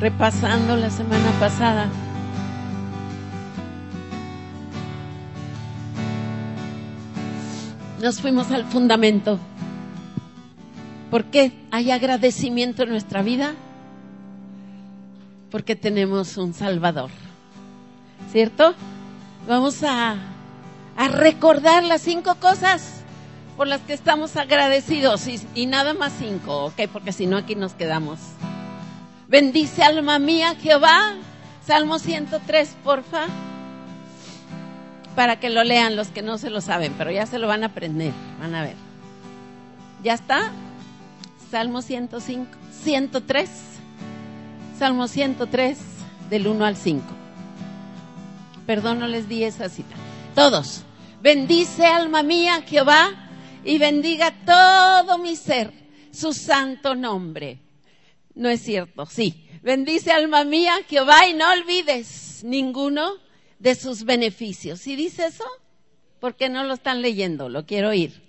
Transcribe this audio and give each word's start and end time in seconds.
repasando 0.00 0.76
la 0.76 0.90
semana 0.90 1.30
pasada. 1.40 1.88
Nos 8.02 8.20
fuimos 8.20 8.50
al 8.50 8.64
fundamento. 8.64 9.38
¿Por 11.10 11.24
qué 11.24 11.52
hay 11.70 11.90
agradecimiento 11.90 12.82
en 12.82 12.90
nuestra 12.90 13.22
vida? 13.22 13.54
Porque 15.50 15.76
tenemos 15.76 16.36
un 16.36 16.52
Salvador. 16.52 17.10
¿Cierto? 18.30 18.74
Vamos 19.48 19.82
a, 19.84 20.16
recordar 21.12 21.82
las 21.84 22.02
cinco 22.02 22.34
cosas 22.36 23.02
por 23.56 23.68
las 23.68 23.80
que 23.80 23.92
estamos 23.92 24.36
agradecidos 24.36 25.26
y, 25.28 25.40
y 25.54 25.66
nada 25.66 25.94
más 25.94 26.12
cinco, 26.18 26.66
¿ok? 26.66 26.88
Porque 26.92 27.12
si 27.12 27.26
no 27.26 27.36
aquí 27.36 27.54
nos 27.54 27.74
quedamos. 27.74 28.18
Bendice 29.28 29.82
alma 29.82 30.18
mía 30.18 30.54
Jehová. 30.60 31.14
Salmo 31.66 31.98
103, 31.98 32.76
porfa. 32.84 33.26
Para 35.16 35.40
que 35.40 35.48
lo 35.48 35.64
lean 35.64 35.96
los 35.96 36.08
que 36.08 36.22
no 36.22 36.38
se 36.38 36.50
lo 36.50 36.60
saben, 36.60 36.94
pero 36.98 37.10
ya 37.10 37.24
se 37.26 37.38
lo 37.38 37.48
van 37.48 37.62
a 37.62 37.66
aprender. 37.66 38.12
Van 38.40 38.54
a 38.54 38.62
ver. 38.62 38.76
¿Ya 40.02 40.14
está? 40.14 40.50
Salmo 41.50 41.82
105, 41.82 42.50
103. 42.82 43.50
Salmo 44.78 45.08
103, 45.08 45.78
del 46.28 46.46
1 46.46 46.64
al 46.64 46.76
5. 46.76 47.04
Perdón, 48.66 48.98
no 48.98 49.06
les 49.06 49.28
di 49.28 49.44
esa 49.44 49.68
cita. 49.68 49.94
Todos. 50.34 50.82
Bendice 51.22 51.86
alma 51.86 52.22
mía 52.22 52.62
Jehová 52.66 53.10
y 53.64 53.78
bendiga 53.78 54.34
todo 54.44 55.16
mi 55.18 55.36
ser 55.36 55.72
su 56.12 56.32
santo 56.34 56.94
nombre. 56.94 57.63
No 58.34 58.48
es 58.48 58.62
cierto, 58.62 59.06
sí. 59.06 59.48
Bendice 59.62 60.10
alma 60.10 60.44
mía 60.44 60.74
Jehová 60.88 61.26
y 61.28 61.34
no 61.34 61.50
olvides 61.52 62.42
ninguno 62.44 63.18
de 63.58 63.74
sus 63.74 64.04
beneficios. 64.04 64.80
¿Sí 64.80 64.96
dice 64.96 65.26
eso? 65.26 65.44
Porque 66.20 66.48
no 66.48 66.64
lo 66.64 66.74
están 66.74 67.00
leyendo, 67.00 67.48
lo 67.48 67.64
quiero 67.64 67.90
oír. 67.90 68.22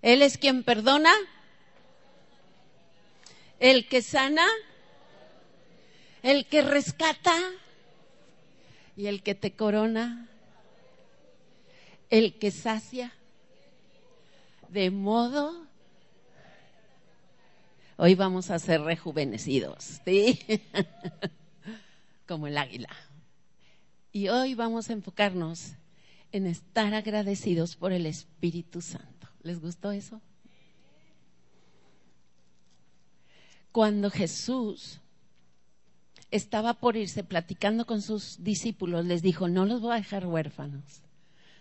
Él 0.00 0.22
es 0.22 0.38
quien 0.38 0.64
perdona, 0.64 1.12
el 3.60 3.86
que 3.86 4.02
sana, 4.02 4.46
el 6.22 6.46
que 6.46 6.62
rescata 6.62 7.36
y 8.96 9.06
el 9.06 9.22
que 9.22 9.36
te 9.36 9.52
corona, 9.52 10.28
el 12.10 12.38
que 12.38 12.50
sacia, 12.50 13.12
de 14.68 14.90
modo 14.90 15.66
Hoy 18.04 18.16
vamos 18.16 18.50
a 18.50 18.58
ser 18.58 18.80
rejuvenecidos, 18.80 20.00
¿sí? 20.04 20.40
Como 22.26 22.48
el 22.48 22.58
águila. 22.58 22.88
Y 24.10 24.26
hoy 24.26 24.56
vamos 24.56 24.90
a 24.90 24.92
enfocarnos 24.92 25.74
en 26.32 26.48
estar 26.48 26.94
agradecidos 26.94 27.76
por 27.76 27.92
el 27.92 28.06
Espíritu 28.06 28.80
Santo. 28.80 29.28
¿Les 29.44 29.60
gustó 29.60 29.92
eso? 29.92 30.20
Cuando 33.70 34.10
Jesús 34.10 34.98
estaba 36.32 36.74
por 36.74 36.96
irse 36.96 37.22
platicando 37.22 37.86
con 37.86 38.02
sus 38.02 38.42
discípulos, 38.42 39.04
les 39.04 39.22
dijo, 39.22 39.46
no 39.46 39.64
los 39.64 39.80
voy 39.80 39.92
a 39.92 39.98
dejar 39.98 40.26
huérfanos. 40.26 41.02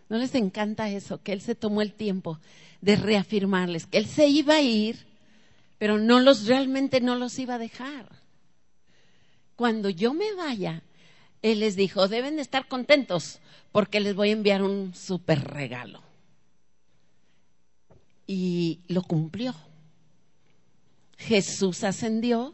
¿No 0.10 0.18
les 0.18 0.34
encanta 0.34 0.90
eso? 0.90 1.22
Que 1.22 1.34
Él 1.34 1.42
se 1.42 1.54
tomó 1.54 1.84
el 1.84 1.94
tiempo 1.94 2.40
de 2.82 2.96
reafirmarles, 2.96 3.86
que 3.86 4.00
Él 4.00 4.08
se 4.08 4.28
iba 4.28 4.56
a 4.56 4.62
ir 4.62 5.11
pero 5.82 5.98
no 5.98 6.20
los 6.20 6.46
realmente 6.46 7.02
no 7.02 7.16
los 7.16 7.40
iba 7.40 7.56
a 7.56 7.58
dejar. 7.58 8.08
Cuando 9.56 9.90
yo 9.90 10.14
me 10.14 10.32
vaya, 10.34 10.84
él 11.42 11.62
les 11.62 11.76
dijo, 11.76 12.08
deben 12.08 12.36
de 12.36 12.44
estar 12.44 12.68
contentos 12.68 13.40
porque 13.72 14.00
les 14.00 14.14
voy 14.14 14.30
a 14.30 14.34
enviar 14.34 14.62
un 14.62 14.94
super 14.94 15.44
regalo. 15.44 16.04
Y 18.28 18.82
lo 18.90 19.02
cumplió. 19.02 19.56
Jesús 21.18 21.84
ascendió, 21.84 22.54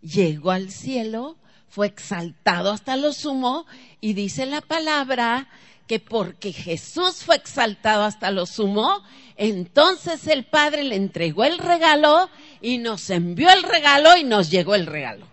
llegó 0.00 0.50
al 0.50 0.72
cielo, 0.72 1.36
fue 1.68 1.86
exaltado 1.86 2.72
hasta 2.72 2.96
lo 2.96 3.12
sumo 3.12 3.66
y 4.00 4.14
dice 4.14 4.46
la 4.46 4.62
palabra 4.62 5.48
que 5.86 5.98
porque 5.98 6.52
Jesús 6.52 7.24
fue 7.24 7.36
exaltado 7.36 8.04
hasta 8.04 8.30
lo 8.30 8.46
sumo, 8.46 9.02
entonces 9.36 10.26
el 10.26 10.44
Padre 10.44 10.84
le 10.84 10.96
entregó 10.96 11.44
el 11.44 11.58
regalo 11.58 12.30
y 12.60 12.78
nos 12.78 13.10
envió 13.10 13.50
el 13.50 13.62
regalo 13.62 14.16
y 14.16 14.24
nos 14.24 14.50
llegó 14.50 14.74
el 14.74 14.86
regalo. 14.86 15.26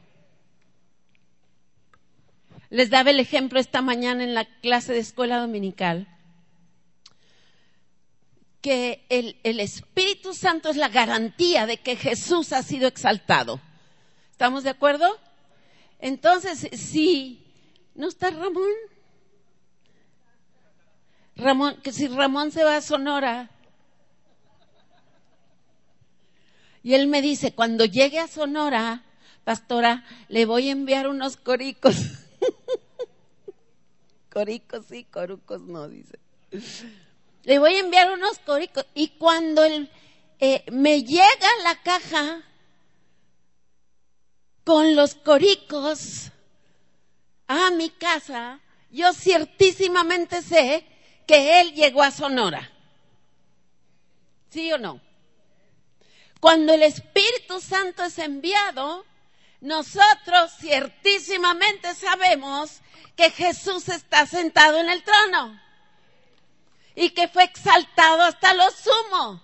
Les 2.70 2.90
daba 2.90 3.10
el 3.10 3.20
ejemplo 3.20 3.60
esta 3.60 3.82
mañana 3.82 4.24
en 4.24 4.34
la 4.34 4.46
clase 4.46 4.94
de 4.94 5.00
escuela 5.00 5.40
dominical 5.40 6.08
que 8.62 9.06
el, 9.10 9.60
Espíritu 9.60 10.34
Santo 10.34 10.70
es 10.70 10.76
la 10.76 10.90
garantía 10.90 11.66
de 11.66 11.78
que 11.78 11.96
Jesús 11.96 12.52
ha 12.54 12.64
sido 12.64 12.88
exaltado. 12.88 13.60
¿Estamos 14.31 14.64
de 14.64 14.70
acuerdo? 14.70 15.18
Entonces, 16.00 16.68
si 16.74 17.46
no 17.96 18.08
está 18.08 18.31
Ramón, 18.31 18.72
Ramón, 21.39 21.77
que 21.81 21.91
si 21.91 22.07
Ramón 22.07 22.51
se 22.51 22.63
va 22.63 22.77
a 22.77 22.81
Sonora 22.81 23.50
y 26.83 26.94
él 26.94 27.07
me 27.07 27.22
dice, 27.22 27.53
cuando 27.53 27.85
llegue 27.85 28.19
a 28.19 28.27
Sonora, 28.27 29.03
pastora, 29.44 30.05
le 30.29 30.45
voy 30.45 30.69
a 30.69 30.72
enviar 30.72 31.07
unos 31.07 31.38
coricos. 31.38 31.95
coricos 34.31 34.85
sí, 34.89 35.03
corucos 35.03 35.61
no, 35.61 35.88
dice. 35.88 36.19
Le 37.44 37.59
voy 37.59 37.75
a 37.75 37.79
enviar 37.79 38.11
unos 38.11 38.39
coricos. 38.39 38.85
Y 38.95 39.09
cuando 39.09 39.63
él, 39.63 39.89
eh, 40.39 40.63
me 40.71 41.03
llega 41.03 41.47
la 41.63 41.81
caja 41.81 42.41
con 44.63 44.95
los 44.95 45.16
coricos 45.16 46.31
a 47.47 47.71
mi 47.71 47.89
casa, 47.89 48.61
yo 48.91 49.13
ciertísimamente 49.13 50.41
sé 50.41 50.85
que 51.29 51.62
él 51.62 51.75
llegó 51.75 52.01
a 52.01 52.09
Sonora. 52.09 52.72
¿Sí 54.50 54.73
o 54.73 54.79
no? 54.79 55.00
Cuando 56.40 56.73
el 56.73 56.81
Espíritu 56.81 57.62
Santo 57.62 58.03
es 58.03 58.17
enviado, 58.17 59.06
nosotros 59.62 60.51
ciertísimamente 60.59 61.94
sabemos 61.94 62.81
que 63.16 63.29
Jesús 63.29 63.89
está 63.89 64.25
sentado 64.25 64.79
en 64.79 64.89
el 64.89 65.03
trono 65.03 65.62
y 66.95 67.12
que 67.12 67.28
fue 67.28 67.44
exaltado 67.44 68.23
hasta 68.23 68.56
lo 68.56 68.63
sumo 68.72 69.39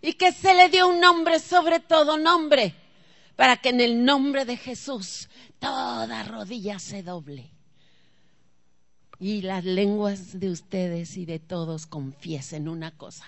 y 0.00 0.12
que 0.12 0.30
se 0.30 0.54
le 0.54 0.68
dio 0.68 0.86
un 0.86 1.00
nombre 1.00 1.40
sobre 1.40 1.80
todo 1.80 2.16
nombre 2.16 2.76
para 3.34 3.56
que 3.56 3.70
en 3.70 3.80
el 3.80 4.04
nombre 4.04 4.44
de 4.44 4.56
Jesús 4.56 5.28
toda 5.58 6.22
rodilla 6.22 6.78
se 6.78 7.02
doble 7.02 7.57
y 9.20 9.42
las 9.42 9.64
lenguas 9.64 10.38
de 10.38 10.50
ustedes 10.50 11.16
y 11.16 11.26
de 11.26 11.38
todos 11.38 11.86
confiesen 11.86 12.68
una 12.68 12.92
cosa, 12.92 13.24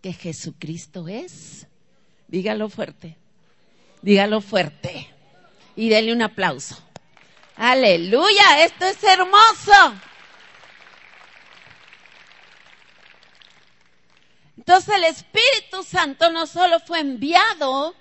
que 0.00 0.12
Jesucristo 0.12 1.06
es, 1.08 1.66
dígalo 2.26 2.68
fuerte, 2.68 3.16
dígalo 4.02 4.40
fuerte 4.40 5.08
y 5.76 5.88
denle 5.88 6.12
un 6.12 6.22
aplauso. 6.22 6.76
Aleluya, 7.56 8.64
esto 8.64 8.84
es 8.86 9.02
hermoso. 9.02 9.94
Entonces 14.56 14.94
el 14.94 15.04
Espíritu 15.04 15.82
Santo 15.82 16.30
no 16.30 16.46
solo 16.46 16.78
fue 16.80 17.00
enviado 17.00 17.94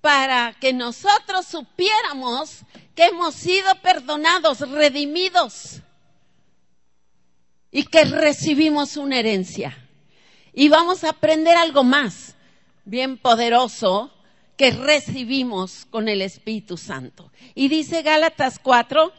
para 0.00 0.54
que 0.60 0.72
nosotros 0.72 1.46
supiéramos 1.46 2.60
que 2.94 3.06
hemos 3.06 3.34
sido 3.34 3.74
perdonados, 3.80 4.60
redimidos, 4.60 5.82
y 7.70 7.84
que 7.84 8.04
recibimos 8.04 8.96
una 8.96 9.18
herencia. 9.18 9.76
Y 10.52 10.68
vamos 10.68 11.04
a 11.04 11.10
aprender 11.10 11.56
algo 11.56 11.84
más, 11.84 12.34
bien 12.84 13.18
poderoso, 13.18 14.12
que 14.56 14.72
recibimos 14.72 15.86
con 15.86 16.08
el 16.08 16.20
Espíritu 16.20 16.76
Santo. 16.76 17.30
Y 17.54 17.68
dice 17.68 18.02
Gálatas 18.02 18.58
4, 18.58 19.12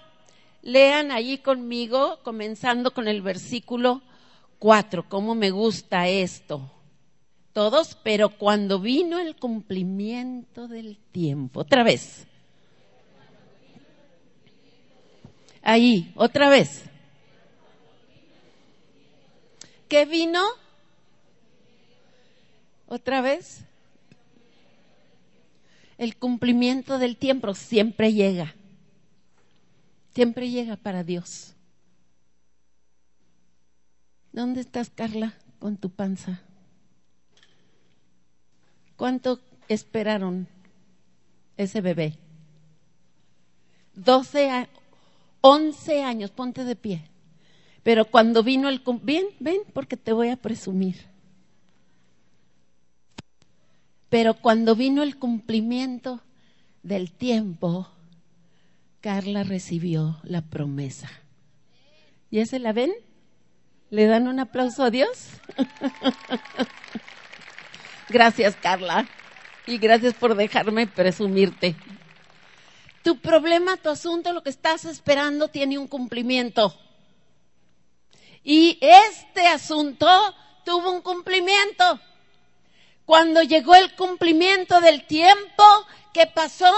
lean 0.64 1.12
allí 1.12 1.38
conmigo, 1.38 2.20
comenzando 2.24 2.92
con 2.92 3.08
el 3.08 3.22
versículo 3.22 4.02
4, 4.60 5.08
cómo 5.08 5.36
me 5.36 5.52
gusta 5.52 6.08
esto. 6.10 6.70
Todos, 7.54 7.98
pero 8.04 8.30
cuando 8.30 8.80
vino 8.80 9.20
el 9.20 9.36
cumplimiento 9.36 10.68
del 10.68 10.98
tiempo, 11.12 11.62
otra 11.62 11.84
vez. 11.84 12.28
Ahí, 15.62 16.12
otra 16.16 16.50
vez. 16.50 16.89
¿Qué 19.90 20.06
vino? 20.06 20.42
¿Otra 22.88 23.22
vez? 23.22 23.66
el 26.00 26.16
cumplimiento 26.16 26.98
del 26.98 27.18
tiempo 27.18 27.54
siempre 27.54 28.14
llega. 28.14 28.56
Siempre 30.16 30.50
llega 30.50 30.78
para 30.78 31.04
Dios. 31.04 31.54
¿Dónde 34.32 34.62
estás, 34.62 34.90
Carla, 34.90 35.34
con 35.60 35.76
tu 35.76 35.90
panza? 35.90 36.42
¿Cuánto 38.96 39.42
esperaron 39.68 40.48
ese 41.58 41.82
bebé? 41.82 42.18
12, 43.96 44.70
11 45.42 46.04
años, 46.04 46.32
ponte 46.32 46.64
de 46.64 46.78
pie. 46.78 47.04
Pero 47.84 48.06
cuando 48.06 48.44
vino 48.44 48.70
el... 48.70 48.82
Bien, 49.02 49.26
ven, 49.40 49.62
porque 49.74 49.98
te 49.98 50.14
voy 50.14 50.30
a 50.30 50.36
presumir. 50.36 51.08
Pero 54.10 54.34
cuando 54.34 54.76
vino 54.76 55.04
el 55.04 55.18
cumplimiento 55.18 56.22
del 56.84 57.12
tiempo, 57.12 57.88
Carla 59.02 59.44
recibió 59.44 60.20
la 60.24 60.42
promesa. 60.42 61.10
¿Ya 62.32 62.46
se 62.46 62.60
la 62.60 62.74
ven? 62.74 62.92
¿Le 63.92 64.08
dan 64.08 64.28
un 64.28 64.40
aplauso 64.40 64.84
a 64.84 64.92
Dios? 64.92 65.30
gracias, 68.10 68.56
Carla. 68.56 69.08
Y 69.66 69.78
gracias 69.78 70.16
por 70.16 70.36
dejarme 70.36 70.88
presumirte. 70.88 71.76
Tu 73.04 73.18
problema, 73.20 73.78
tu 73.78 73.90
asunto, 73.90 74.34
lo 74.34 74.44
que 74.44 74.50
estás 74.50 74.86
esperando 74.86 75.48
tiene 75.48 75.78
un 75.78 75.88
cumplimiento. 75.88 76.76
Y 78.44 78.78
este 78.82 79.48
asunto 79.48 80.08
tuvo 80.66 80.92
un 80.92 81.02
cumplimiento. 81.02 82.00
Cuando 83.06 83.42
llegó 83.42 83.76
el 83.76 83.96
cumplimiento 83.96 84.80
del 84.82 85.06
tiempo 85.08 85.64
que 86.14 86.28
pasó, 86.28 86.72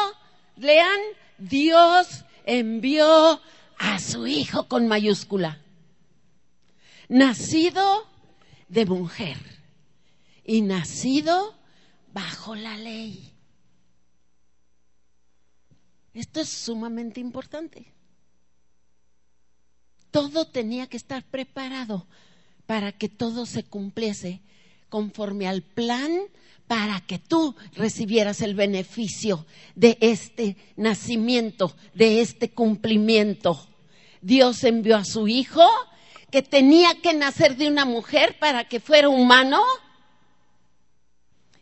lean, 0.55 0.99
Dios 1.37 2.23
envió 2.45 3.41
a 3.77 3.99
su 3.99 4.27
hijo 4.27 4.67
con 4.67 4.87
mayúscula, 4.87 5.59
nacido 7.09 8.07
de 8.67 8.85
mujer 8.85 9.37
y 10.45 10.61
nacido 10.61 11.55
bajo 12.13 12.55
la 12.55 12.77
ley. 12.77 13.33
Esto 16.13 16.41
es 16.41 16.49
sumamente 16.49 17.19
importante. 17.19 17.93
Todo 20.11 20.45
tenía 20.45 20.87
que 20.87 20.97
estar 20.97 21.23
preparado 21.23 22.05
para 22.65 22.91
que 22.91 23.09
todo 23.09 23.45
se 23.45 23.63
cumpliese 23.63 24.41
conforme 24.89 25.47
al 25.47 25.61
plan 25.61 26.11
para 26.67 27.01
que 27.01 27.19
tú 27.19 27.53
recibieras 27.73 28.39
el 28.39 28.55
beneficio 28.55 29.45
de 29.75 29.97
este 29.99 30.55
nacimiento, 30.77 31.75
de 31.93 32.21
este 32.21 32.51
cumplimiento. 32.51 33.67
Dios 34.21 34.63
envió 34.63 34.95
a 34.95 35.03
su 35.03 35.27
hijo 35.27 35.67
que 36.29 36.41
tenía 36.41 36.95
que 37.01 37.13
nacer 37.13 37.57
de 37.57 37.67
una 37.67 37.83
mujer 37.83 38.39
para 38.39 38.69
que 38.69 38.79
fuera 38.79 39.09
humano 39.09 39.61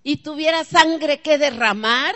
y 0.03 0.17
tuviera 0.17 0.63
sangre 0.63 1.21
que 1.21 1.39
derramar. 1.39 2.15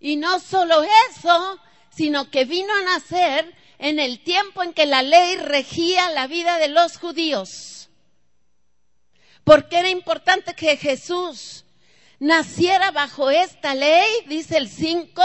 Y 0.00 0.16
no 0.16 0.40
solo 0.40 0.82
eso, 1.10 1.60
sino 1.90 2.28
que 2.28 2.44
vino 2.44 2.74
a 2.74 2.94
nacer 2.94 3.54
en 3.78 3.98
el 3.98 4.20
tiempo 4.20 4.62
en 4.62 4.72
que 4.72 4.86
la 4.86 5.02
ley 5.02 5.36
regía 5.36 6.10
la 6.10 6.26
vida 6.26 6.58
de 6.58 6.68
los 6.68 6.98
judíos. 6.98 7.88
Porque 9.44 9.78
era 9.78 9.90
importante 9.90 10.54
que 10.54 10.76
Jesús 10.76 11.64
naciera 12.18 12.90
bajo 12.90 13.30
esta 13.30 13.74
ley, 13.74 14.08
dice 14.28 14.56
el 14.56 14.68
5, 14.68 15.22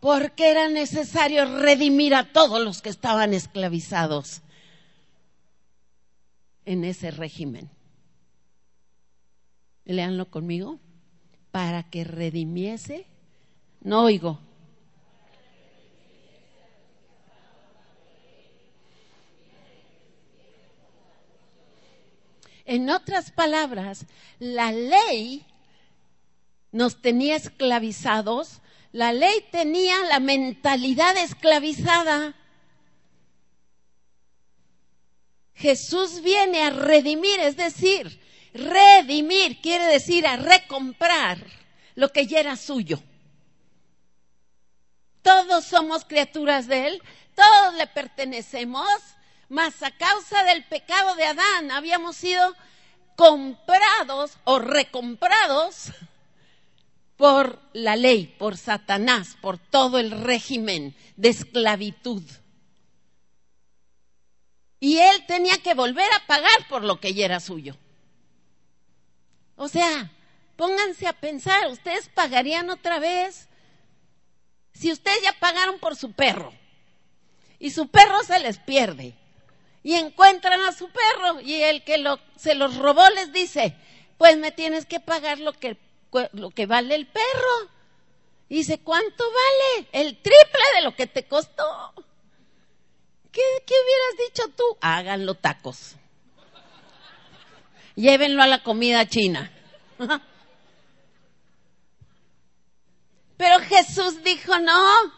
porque 0.00 0.50
era 0.50 0.68
necesario 0.68 1.44
redimir 1.58 2.14
a 2.14 2.32
todos 2.32 2.60
los 2.60 2.82
que 2.82 2.88
estaban 2.88 3.32
esclavizados 3.34 4.42
en 6.64 6.84
ese 6.84 7.10
régimen. 7.10 7.70
Leanlo 9.84 10.30
conmigo. 10.30 10.78
Para 11.50 11.82
que 11.90 12.02
redimiese, 12.02 13.06
no 13.82 14.04
oigo, 14.04 14.40
En 22.72 22.88
otras 22.88 23.30
palabras, 23.30 24.06
la 24.38 24.72
ley 24.72 25.44
nos 26.70 27.02
tenía 27.02 27.36
esclavizados, 27.36 28.62
la 28.92 29.12
ley 29.12 29.44
tenía 29.50 30.00
la 30.04 30.20
mentalidad 30.20 31.14
esclavizada. 31.18 32.34
Jesús 35.54 36.22
viene 36.22 36.62
a 36.62 36.70
redimir, 36.70 37.40
es 37.40 37.58
decir, 37.58 38.18
redimir 38.54 39.60
quiere 39.60 39.84
decir 39.84 40.26
a 40.26 40.38
recomprar 40.38 41.44
lo 41.94 42.10
que 42.10 42.26
ya 42.26 42.40
era 42.40 42.56
suyo. 42.56 43.02
Todos 45.20 45.66
somos 45.66 46.06
criaturas 46.06 46.68
de 46.68 46.86
Él, 46.86 47.02
todos 47.34 47.74
le 47.74 47.86
pertenecemos, 47.86 48.88
mas 49.52 49.82
a 49.82 49.90
causa 49.90 50.44
del 50.44 50.64
pecado 50.64 51.14
de 51.14 51.26
Adán 51.26 51.70
habíamos 51.72 52.16
sido 52.16 52.56
comprados 53.16 54.38
o 54.44 54.58
recomprados 54.58 55.92
por 57.18 57.60
la 57.74 57.94
ley, 57.94 58.34
por 58.38 58.56
Satanás, 58.56 59.36
por 59.42 59.58
todo 59.58 59.98
el 59.98 60.10
régimen 60.10 60.96
de 61.16 61.28
esclavitud. 61.28 62.22
Y 64.80 65.00
él 65.00 65.26
tenía 65.26 65.58
que 65.58 65.74
volver 65.74 66.10
a 66.14 66.26
pagar 66.26 66.66
por 66.70 66.82
lo 66.82 66.98
que 66.98 67.12
ya 67.12 67.26
era 67.26 67.38
suyo. 67.38 67.76
O 69.56 69.68
sea, 69.68 70.10
pónganse 70.56 71.06
a 71.06 71.12
pensar, 71.12 71.68
ustedes 71.68 72.08
pagarían 72.08 72.70
otra 72.70 72.98
vez 72.98 73.50
si 74.72 74.90
ustedes 74.90 75.20
ya 75.22 75.38
pagaron 75.38 75.78
por 75.78 75.94
su 75.94 76.12
perro 76.12 76.54
y 77.58 77.70
su 77.70 77.88
perro 77.88 78.22
se 78.24 78.38
les 78.38 78.56
pierde 78.56 79.14
y 79.82 79.94
encuentran 79.94 80.60
a 80.60 80.72
su 80.72 80.88
perro 80.88 81.40
y 81.40 81.62
el 81.62 81.82
que 81.82 82.02
se 82.36 82.54
los 82.54 82.76
robó 82.76 83.08
les 83.10 83.32
dice, 83.32 83.76
pues 84.16 84.38
me 84.38 84.52
tienes 84.52 84.86
que 84.86 85.00
pagar 85.00 85.40
lo 85.40 85.52
que, 85.52 85.76
vale 86.66 86.94
el 86.94 87.06
perro. 87.08 87.70
Y 88.48 88.58
dice, 88.58 88.78
¿cuánto 88.80 89.24
vale? 89.24 89.88
El 89.92 90.16
triple 90.16 90.62
de 90.76 90.82
lo 90.82 90.94
que 90.94 91.06
te 91.06 91.26
costó. 91.26 91.94
¿Qué, 93.32 93.40
qué 93.66 93.74
hubieras 93.74 94.28
dicho 94.28 94.48
tú? 94.56 94.62
Háganlo 94.80 95.34
tacos. 95.34 95.96
Llévenlo 97.96 98.42
a 98.42 98.46
la 98.46 98.62
comida 98.62 99.08
china. 99.08 99.50
Pero 103.36 103.58
Jesús 103.60 104.22
dijo, 104.22 104.58
no, 104.60 105.12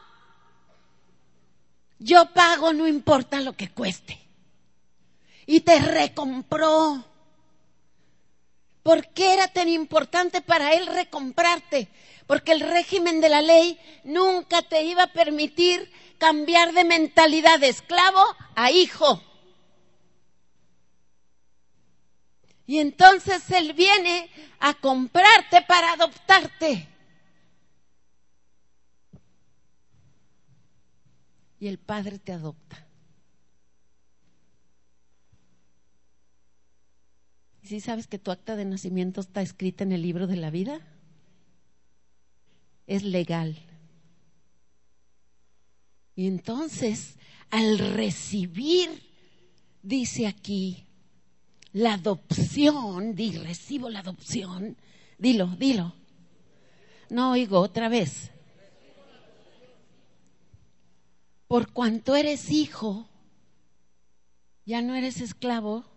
yo 1.98 2.26
pago 2.32 2.72
no 2.72 2.86
importa 2.88 3.40
lo 3.40 3.52
que 3.52 3.68
cueste 3.70 4.23
y 5.46 5.60
te 5.60 5.78
recompró. 5.78 7.04
¿Por 8.82 9.08
qué 9.08 9.32
era 9.32 9.48
tan 9.48 9.68
importante 9.68 10.42
para 10.42 10.74
él 10.74 10.86
recomprarte? 10.86 11.88
Porque 12.26 12.52
el 12.52 12.60
régimen 12.60 13.20
de 13.20 13.28
la 13.28 13.42
ley 13.42 13.78
nunca 14.04 14.62
te 14.62 14.82
iba 14.82 15.04
a 15.04 15.12
permitir 15.12 15.90
cambiar 16.18 16.72
de 16.72 16.84
mentalidad 16.84 17.58
de 17.58 17.68
esclavo 17.68 18.22
a 18.54 18.70
hijo. 18.70 19.22
Y 22.66 22.78
entonces 22.78 23.50
Él 23.50 23.74
viene 23.74 24.30
a 24.58 24.74
comprarte 24.74 25.62
para 25.62 25.92
adoptarte. 25.92 26.88
Y 31.60 31.68
el 31.68 31.78
Padre 31.78 32.18
te 32.18 32.32
adopta. 32.32 32.83
¿Y 37.64 37.66
si 37.66 37.80
sabes 37.80 38.06
que 38.06 38.18
tu 38.18 38.30
acta 38.30 38.56
de 38.56 38.66
nacimiento 38.66 39.22
está 39.22 39.40
escrita 39.40 39.84
en 39.84 39.92
el 39.92 40.02
libro 40.02 40.26
de 40.26 40.36
la 40.36 40.50
vida? 40.50 40.82
Es 42.86 43.02
legal. 43.02 43.56
Y 46.14 46.26
entonces, 46.26 47.16
al 47.48 47.78
recibir, 47.78 48.90
dice 49.82 50.26
aquí, 50.26 50.84
la 51.72 51.94
adopción, 51.94 53.14
di, 53.14 53.38
recibo 53.38 53.88
la 53.88 54.00
adopción, 54.00 54.76
dilo, 55.18 55.46
dilo. 55.46 55.94
No 57.08 57.32
oigo 57.32 57.60
otra 57.60 57.88
vez. 57.88 58.30
Por 61.48 61.72
cuanto 61.72 62.14
eres 62.14 62.50
hijo, 62.50 63.08
ya 64.66 64.82
no 64.82 64.94
eres 64.94 65.22
esclavo, 65.22 65.93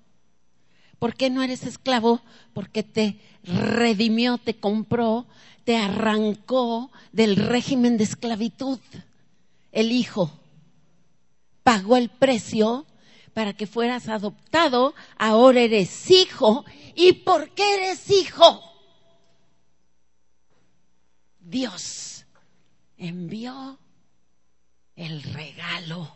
¿Por 1.00 1.16
qué 1.16 1.30
no 1.30 1.44
eres 1.44 1.64
esclavo? 1.64 2.22
Porque 2.54 2.84
te 2.84 3.20
redimió, 3.44 4.38
te 4.38 4.56
compró, 4.56 5.28
te 5.64 5.78
arrancó 5.78 6.92
del 7.12 7.36
régimen 7.36 7.98
de 7.98 8.04
esclavitud. 8.04 8.80
El 9.72 9.92
Hijo 9.92 10.32
pagó 11.64 11.98
el 11.98 12.10
precio 12.10 12.86
para 13.34 13.54
que 13.54 13.68
fueras 13.68 14.08
adoptado, 14.08 14.96
ahora 15.18 15.60
eres 15.60 16.10
hijo. 16.10 16.66
¿Y 16.96 17.14
por 17.14 17.52
qué 17.52 17.76
eres 17.76 18.10
hijo? 18.10 18.64
Dios 21.40 22.26
envió 22.98 23.78
el 24.96 25.22
regalo 25.22 26.12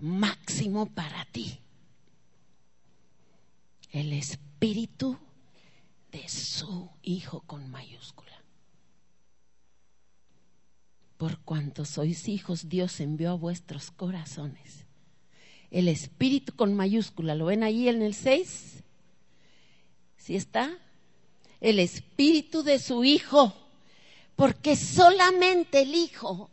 máximo 0.00 0.86
para 0.86 1.24
ti. 1.24 1.58
El 3.90 4.12
espíritu 4.12 5.18
de 6.12 6.28
su 6.28 6.90
Hijo 7.02 7.40
con 7.40 7.70
mayúscula. 7.70 8.42
Por 11.16 11.38
cuanto 11.40 11.84
sois 11.84 12.28
hijos, 12.28 12.68
Dios 12.68 13.00
envió 13.00 13.30
a 13.30 13.34
vuestros 13.34 13.90
corazones 13.90 14.86
el 15.70 15.88
espíritu 15.88 16.54
con 16.54 16.74
mayúscula. 16.74 17.34
¿Lo 17.34 17.46
ven 17.46 17.62
ahí 17.62 17.88
en 17.88 18.02
el 18.02 18.14
6? 18.14 18.82
¿Sí 20.16 20.36
está? 20.36 20.78
El 21.60 21.78
espíritu 21.78 22.62
de 22.62 22.78
su 22.78 23.04
Hijo. 23.04 23.54
Porque 24.36 24.76
solamente 24.76 25.82
el 25.82 25.94
Hijo, 25.94 26.50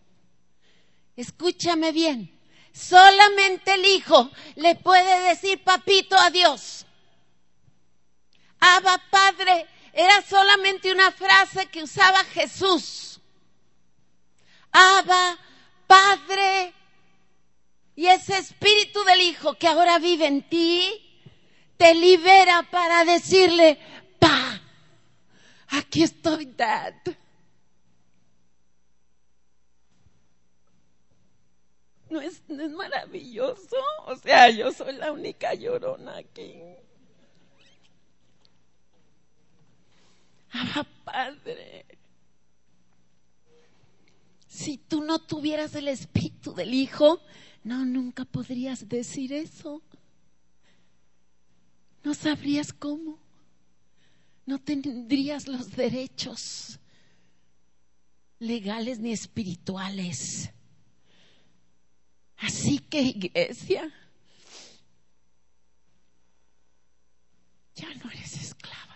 escúchame 1.18 1.92
bien, 1.92 2.32
solamente 2.72 3.74
el 3.74 3.86
Hijo 3.86 4.30
le 4.56 4.76
puede 4.76 5.30
decir 5.30 5.62
papito 5.64 6.18
a 6.18 6.30
Dios. 6.30 6.86
Abba 8.66 8.98
Padre 9.10 9.68
era 9.92 10.22
solamente 10.22 10.90
una 10.90 11.12
frase 11.12 11.66
que 11.66 11.84
usaba 11.84 12.24
Jesús. 12.24 13.20
Abba 14.72 15.38
Padre. 15.86 16.74
Y 17.94 18.06
ese 18.08 18.38
espíritu 18.38 19.04
del 19.04 19.20
Hijo 19.20 19.56
que 19.56 19.68
ahora 19.68 20.00
vive 20.00 20.28
en 20.28 20.48
ti, 20.48 20.90
te 21.76 21.94
libera 21.94 22.64
para 22.72 23.04
decirle, 23.04 23.78
pa, 24.18 24.62
aquí 25.68 26.04
estoy, 26.04 26.46
dad. 26.46 26.94
¿No 32.10 32.22
es, 32.22 32.42
¿No 32.48 32.64
es 32.64 32.72
maravilloso? 32.72 33.76
O 34.06 34.16
sea, 34.16 34.50
yo 34.50 34.72
soy 34.72 34.94
la 34.94 35.12
única 35.12 35.54
llorona 35.54 36.16
aquí. 36.16 36.62
Ah, 40.54 40.86
Padre. 41.04 41.86
Si 44.48 44.78
tú 44.78 45.04
no 45.04 45.20
tuvieras 45.20 45.74
el 45.76 45.88
espíritu 45.88 46.54
del 46.54 46.74
Hijo, 46.74 47.20
no, 47.64 47.86
nunca 47.86 48.24
podrías 48.24 48.88
decir 48.88 49.34
eso. 49.34 49.82
No 52.04 52.14
sabrías 52.14 52.72
cómo. 52.72 53.18
No 54.46 54.60
tendrías 54.60 55.48
los 55.48 55.72
derechos 55.72 56.80
legales 58.40 59.00
ni 59.00 59.14
espirituales. 59.14 60.52
Así 62.38 62.78
que 62.78 63.02
iglesia, 63.02 63.90
ya 67.74 67.94
no 67.96 68.12
eres 68.12 68.34
esclava. 68.34 68.93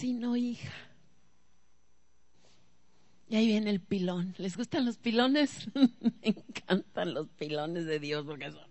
Sino 0.00 0.34
hija. 0.34 0.72
Y 3.28 3.36
ahí 3.36 3.46
viene 3.46 3.68
el 3.68 3.80
pilón. 3.80 4.34
¿Les 4.38 4.56
gustan 4.56 4.86
los 4.86 4.96
pilones? 4.96 5.68
Me 5.74 5.90
encantan 6.22 7.12
los 7.12 7.28
pilones 7.28 7.84
de 7.84 8.00
Dios 8.00 8.24
porque 8.24 8.50
son... 8.50 8.64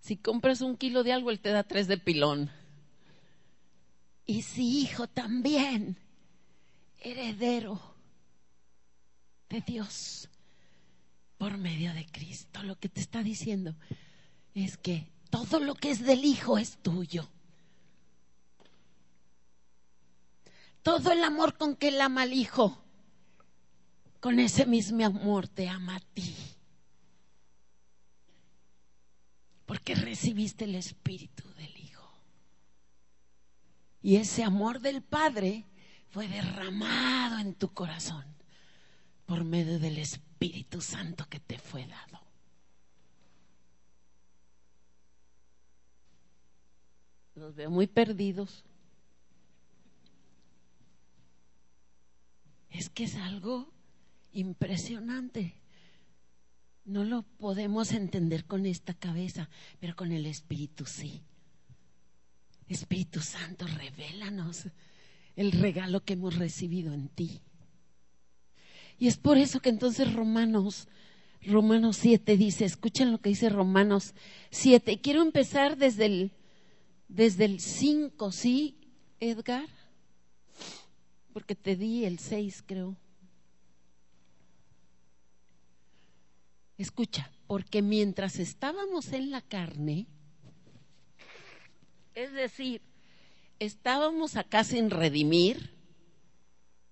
Si 0.00 0.16
compras 0.16 0.62
un 0.62 0.78
kilo 0.78 1.04
de 1.04 1.12
algo, 1.12 1.30
Él 1.30 1.38
te 1.38 1.50
da 1.50 1.64
tres 1.64 1.86
de 1.86 1.98
pilón. 1.98 2.50
Y 4.24 4.42
si 4.42 4.80
hijo 4.80 5.06
también, 5.06 5.98
heredero 6.98 7.78
de 9.50 9.60
Dios 9.60 10.30
por 11.36 11.58
medio 11.58 11.92
de 11.92 12.06
Cristo. 12.06 12.62
Lo 12.62 12.76
que 12.78 12.88
te 12.88 13.00
está 13.00 13.22
diciendo 13.22 13.76
es 14.54 14.78
que 14.78 15.10
todo 15.28 15.60
lo 15.60 15.74
que 15.74 15.90
es 15.90 16.04
del 16.04 16.24
hijo 16.24 16.56
es 16.56 16.78
tuyo. 16.78 17.28
Todo 20.86 21.10
el 21.10 21.24
amor 21.24 21.56
con 21.58 21.74
que 21.74 21.88
él 21.88 22.00
ama 22.00 22.22
al 22.22 22.32
Hijo, 22.32 22.80
con 24.20 24.38
ese 24.38 24.66
mismo 24.66 25.04
amor 25.04 25.48
te 25.48 25.68
ama 25.68 25.96
a 25.96 26.00
ti. 26.14 26.32
Porque 29.64 29.96
recibiste 29.96 30.62
el 30.62 30.76
Espíritu 30.76 31.42
del 31.54 31.76
Hijo. 31.76 32.08
Y 34.00 34.14
ese 34.14 34.44
amor 34.44 34.78
del 34.78 35.02
Padre 35.02 35.66
fue 36.10 36.28
derramado 36.28 37.40
en 37.40 37.54
tu 37.54 37.74
corazón 37.74 38.24
por 39.26 39.42
medio 39.42 39.80
del 39.80 39.98
Espíritu 39.98 40.80
Santo 40.80 41.26
que 41.28 41.40
te 41.40 41.58
fue 41.58 41.84
dado. 41.84 42.20
Los 47.34 47.56
veo 47.56 47.72
muy 47.72 47.88
perdidos. 47.88 48.62
Es 52.76 52.90
que 52.90 53.04
es 53.04 53.16
algo 53.16 53.72
impresionante. 54.32 55.54
No 56.84 57.04
lo 57.04 57.22
podemos 57.22 57.92
entender 57.92 58.44
con 58.44 58.66
esta 58.66 58.92
cabeza, 58.92 59.48
pero 59.80 59.96
con 59.96 60.12
el 60.12 60.26
Espíritu 60.26 60.84
sí. 60.84 61.22
Espíritu 62.68 63.20
Santo, 63.20 63.66
revélanos 63.66 64.66
el 65.36 65.52
regalo 65.52 66.04
que 66.04 66.14
hemos 66.14 66.36
recibido 66.36 66.92
en 66.92 67.08
ti. 67.08 67.40
Y 68.98 69.08
es 69.08 69.16
por 69.16 69.38
eso 69.38 69.60
que 69.60 69.70
entonces 69.70 70.12
Romanos, 70.12 70.88
Romanos 71.42 71.96
7 71.96 72.36
dice, 72.36 72.66
escuchen 72.66 73.10
lo 73.10 73.18
que 73.18 73.30
dice 73.30 73.48
Romanos 73.48 74.14
7. 74.50 75.00
Quiero 75.00 75.22
empezar 75.22 75.76
desde 75.78 76.06
el, 76.06 76.32
desde 77.08 77.46
el 77.46 77.60
5, 77.60 78.32
¿sí, 78.32 78.76
Edgar? 79.18 79.68
Porque 81.36 81.54
te 81.54 81.76
di 81.76 82.06
el 82.06 82.18
6, 82.18 82.64
creo. 82.66 82.96
Escucha, 86.78 87.30
porque 87.46 87.82
mientras 87.82 88.38
estábamos 88.38 89.12
en 89.12 89.30
la 89.30 89.42
carne, 89.42 90.06
es 92.14 92.32
decir, 92.32 92.80
estábamos 93.58 94.36
acá 94.36 94.64
sin 94.64 94.88
redimir 94.88 95.74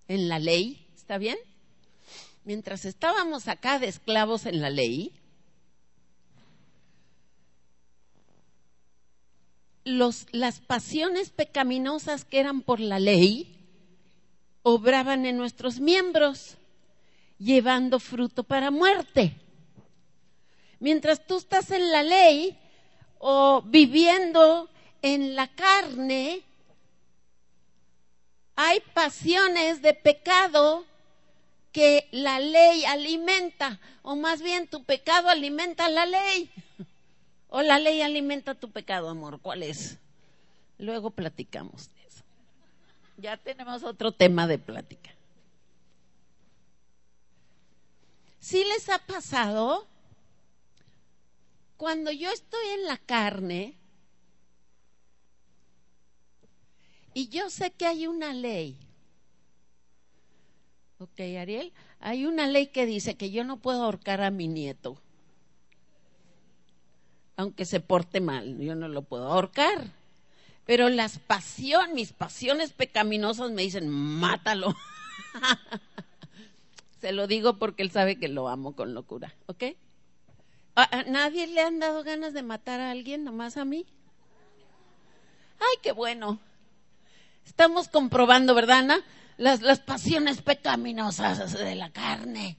en 0.08 0.28
la 0.28 0.38
ley, 0.38 0.88
¿está 0.94 1.16
bien? 1.16 1.38
Mientras 2.44 2.84
estábamos 2.84 3.48
acá 3.48 3.78
de 3.78 3.88
esclavos 3.88 4.44
en 4.44 4.60
la 4.60 4.68
ley, 4.68 5.14
los, 9.84 10.26
las 10.32 10.60
pasiones 10.60 11.30
pecaminosas 11.30 12.26
que 12.26 12.40
eran 12.40 12.60
por 12.60 12.78
la 12.78 12.98
ley 12.98 13.53
obraban 14.64 15.26
en 15.26 15.36
nuestros 15.36 15.78
miembros, 15.78 16.56
llevando 17.38 18.00
fruto 18.00 18.42
para 18.42 18.70
muerte. 18.70 19.36
Mientras 20.80 21.24
tú 21.26 21.36
estás 21.36 21.70
en 21.70 21.92
la 21.92 22.02
ley 22.02 22.58
o 23.18 23.62
viviendo 23.62 24.70
en 25.02 25.36
la 25.36 25.48
carne, 25.48 26.42
hay 28.56 28.80
pasiones 28.94 29.82
de 29.82 29.92
pecado 29.92 30.86
que 31.70 32.08
la 32.10 32.40
ley 32.40 32.86
alimenta, 32.86 33.80
o 34.02 34.16
más 34.16 34.40
bien 34.40 34.66
tu 34.66 34.82
pecado 34.84 35.28
alimenta 35.28 35.90
la 35.90 36.06
ley, 36.06 36.50
o 37.48 37.60
la 37.60 37.78
ley 37.78 38.00
alimenta 38.00 38.54
tu 38.54 38.70
pecado, 38.70 39.10
amor. 39.10 39.40
¿Cuál 39.42 39.62
es? 39.62 39.98
Luego 40.78 41.10
platicamos 41.10 41.90
ya 43.16 43.36
tenemos 43.36 43.82
otro 43.82 44.12
tema 44.12 44.46
de 44.46 44.58
plática. 44.58 45.10
¿Sí 48.40 48.64
les 48.64 48.88
ha 48.88 48.98
pasado? 48.98 49.86
Cuando 51.76 52.10
yo 52.10 52.30
estoy 52.30 52.66
en 52.74 52.84
la 52.84 52.98
carne 52.98 53.76
y 57.14 57.28
yo 57.28 57.50
sé 57.50 57.70
que 57.70 57.86
hay 57.86 58.06
una 58.06 58.32
ley, 58.32 58.78
Ok, 61.04 61.20
Ariel, 61.38 61.72
hay 62.00 62.24
una 62.24 62.46
ley 62.46 62.68
que 62.68 62.86
dice 62.86 63.16
que 63.16 63.30
yo 63.30 63.44
no 63.44 63.58
puedo 63.58 63.82
ahorcar 63.82 64.22
a 64.22 64.30
mi 64.30 64.48
nieto, 64.48 64.96
aunque 67.36 67.64
se 67.64 67.80
porte 67.80 68.20
mal, 68.20 68.58
yo 68.58 68.74
no 68.74 68.88
lo 68.88 69.02
puedo 69.02 69.30
ahorcar. 69.30 69.90
Pero 70.66 70.88
las 70.88 71.18
pasiones, 71.18 71.94
mis 71.94 72.12
pasiones 72.12 72.72
pecaminosas 72.72 73.50
me 73.50 73.62
dicen, 73.62 73.88
mátalo. 73.88 74.74
se 77.00 77.12
lo 77.12 77.26
digo 77.26 77.58
porque 77.58 77.82
él 77.82 77.90
sabe 77.90 78.18
que 78.18 78.28
lo 78.28 78.48
amo 78.48 78.74
con 78.74 78.94
locura, 78.94 79.34
¿ok? 79.46 79.64
¿A, 80.76 81.04
nadie 81.04 81.46
le 81.46 81.60
han 81.60 81.78
dado 81.78 82.02
ganas 82.02 82.32
de 82.32 82.42
matar 82.42 82.80
a 82.80 82.90
alguien, 82.90 83.24
nomás 83.24 83.56
a 83.56 83.64
mí? 83.64 83.86
Ay, 85.60 85.78
qué 85.82 85.92
bueno. 85.92 86.40
Estamos 87.44 87.88
comprobando, 87.88 88.54
¿verdad, 88.54 88.78
Ana? 88.78 89.04
Las, 89.36 89.60
las 89.60 89.80
pasiones 89.80 90.40
pecaminosas 90.40 91.52
de 91.52 91.74
la 91.74 91.90
carne. 91.90 92.56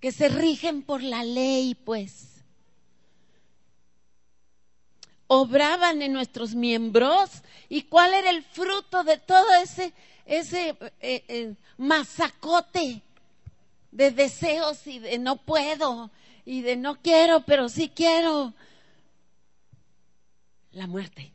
Que 0.00 0.12
se 0.12 0.28
rigen 0.28 0.82
por 0.82 1.02
la 1.02 1.24
ley, 1.24 1.74
pues. 1.74 2.29
Obraban 5.32 6.02
en 6.02 6.12
nuestros 6.12 6.56
miembros. 6.56 7.30
¿Y 7.68 7.82
cuál 7.82 8.14
era 8.14 8.30
el 8.30 8.42
fruto 8.42 9.04
de 9.04 9.16
todo 9.16 9.54
ese, 9.62 9.92
ese 10.26 10.70
eh, 11.00 11.24
eh, 11.28 11.54
masacote 11.78 13.00
de 13.92 14.10
deseos 14.10 14.88
y 14.88 14.98
de 14.98 15.20
no 15.20 15.36
puedo 15.36 16.10
y 16.44 16.62
de 16.62 16.74
no 16.74 16.96
quiero, 17.00 17.42
pero 17.42 17.68
sí 17.68 17.92
quiero? 17.94 18.54
La 20.72 20.88
muerte. 20.88 21.32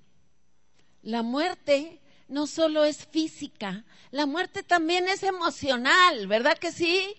La 1.01 1.21
muerte 1.21 2.01
no 2.27 2.47
solo 2.47 2.83
es 2.83 3.05
física, 3.05 3.85
la 4.11 4.25
muerte 4.25 4.61
también 4.61 5.07
es 5.07 5.23
emocional, 5.23 6.27
¿verdad 6.27 6.57
que 6.57 6.73
sí? 6.73 7.15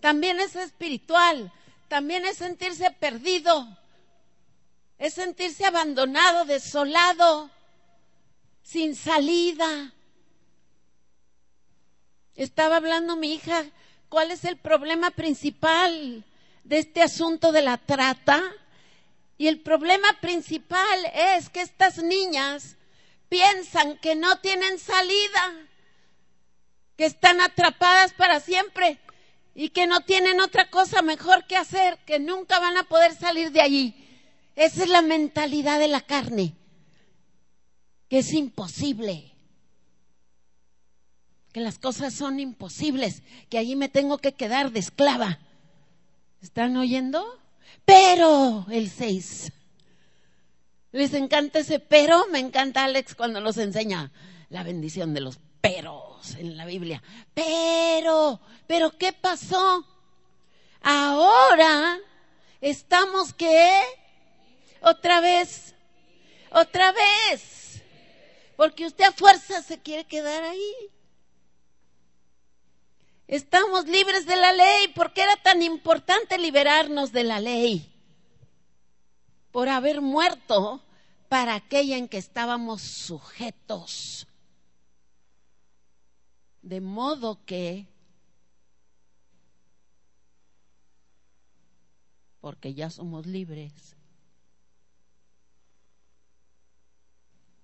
También 0.00 0.40
es 0.40 0.56
espiritual, 0.56 1.52
también 1.86 2.24
es 2.24 2.38
sentirse 2.38 2.90
perdido, 2.90 3.68
es 5.02 5.14
sentirse 5.14 5.66
abandonado, 5.66 6.44
desolado, 6.44 7.50
sin 8.62 8.94
salida. 8.94 9.92
Estaba 12.36 12.76
hablando 12.76 13.16
mi 13.16 13.34
hija, 13.34 13.64
¿cuál 14.08 14.30
es 14.30 14.44
el 14.44 14.58
problema 14.58 15.10
principal 15.10 16.24
de 16.62 16.78
este 16.78 17.02
asunto 17.02 17.50
de 17.50 17.62
la 17.62 17.78
trata? 17.78 18.40
Y 19.38 19.48
el 19.48 19.60
problema 19.60 20.06
principal 20.20 21.10
es 21.12 21.48
que 21.48 21.62
estas 21.62 21.98
niñas 21.98 22.76
piensan 23.28 23.98
que 23.98 24.14
no 24.14 24.38
tienen 24.38 24.78
salida, 24.78 25.66
que 26.96 27.06
están 27.06 27.40
atrapadas 27.40 28.12
para 28.12 28.38
siempre 28.38 29.00
y 29.52 29.70
que 29.70 29.88
no 29.88 30.02
tienen 30.02 30.40
otra 30.40 30.70
cosa 30.70 31.02
mejor 31.02 31.44
que 31.48 31.56
hacer, 31.56 31.98
que 32.06 32.20
nunca 32.20 32.60
van 32.60 32.76
a 32.76 32.84
poder 32.84 33.16
salir 33.16 33.50
de 33.50 33.62
allí. 33.62 33.98
Esa 34.54 34.82
es 34.84 34.88
la 34.88 35.02
mentalidad 35.02 35.78
de 35.78 35.88
la 35.88 36.00
carne, 36.00 36.54
que 38.08 38.18
es 38.18 38.32
imposible, 38.32 39.34
que 41.52 41.60
las 41.60 41.78
cosas 41.78 42.14
son 42.14 42.40
imposibles, 42.40 43.22
que 43.48 43.58
allí 43.58 43.76
me 43.76 43.88
tengo 43.88 44.18
que 44.18 44.32
quedar 44.32 44.72
de 44.72 44.80
esclava. 44.80 45.38
¿Están 46.40 46.76
oyendo? 46.76 47.42
pero 47.84 48.66
el 48.70 48.90
6. 48.90 49.52
¿Les 50.92 51.14
encanta 51.14 51.60
ese 51.60 51.78
pero? 51.78 52.26
Me 52.28 52.38
encanta 52.38 52.84
Alex 52.84 53.14
cuando 53.14 53.40
nos 53.40 53.56
enseña 53.58 54.12
la 54.50 54.62
bendición 54.62 55.14
de 55.14 55.20
los 55.20 55.38
peros 55.60 56.34
en 56.36 56.56
la 56.56 56.66
Biblia. 56.66 57.02
Pero, 57.34 58.40
pero 58.66 58.96
¿qué 58.98 59.12
pasó? 59.12 59.86
Ahora 60.82 61.98
estamos 62.60 63.32
que 63.32 63.80
otra 64.82 65.20
vez, 65.20 65.74
otra 66.50 66.92
vez, 66.92 67.82
porque 68.56 68.86
usted 68.86 69.04
a 69.04 69.12
fuerza 69.12 69.62
se 69.62 69.80
quiere 69.80 70.04
quedar 70.04 70.42
ahí. 70.42 70.74
Estamos 73.28 73.86
libres 73.86 74.26
de 74.26 74.36
la 74.36 74.52
ley. 74.52 74.88
¿Por 74.88 75.12
qué 75.12 75.22
era 75.22 75.36
tan 75.36 75.62
importante 75.62 76.36
liberarnos 76.36 77.12
de 77.12 77.24
la 77.24 77.40
ley? 77.40 77.88
Por 79.50 79.68
haber 79.68 80.00
muerto 80.02 80.82
para 81.28 81.54
aquella 81.54 81.96
en 81.96 82.08
que 82.08 82.18
estábamos 82.18 82.82
sujetos. 82.82 84.26
De 86.60 86.80
modo 86.80 87.42
que, 87.46 87.88
porque 92.40 92.74
ya 92.74 92.90
somos 92.90 93.26
libres, 93.26 93.96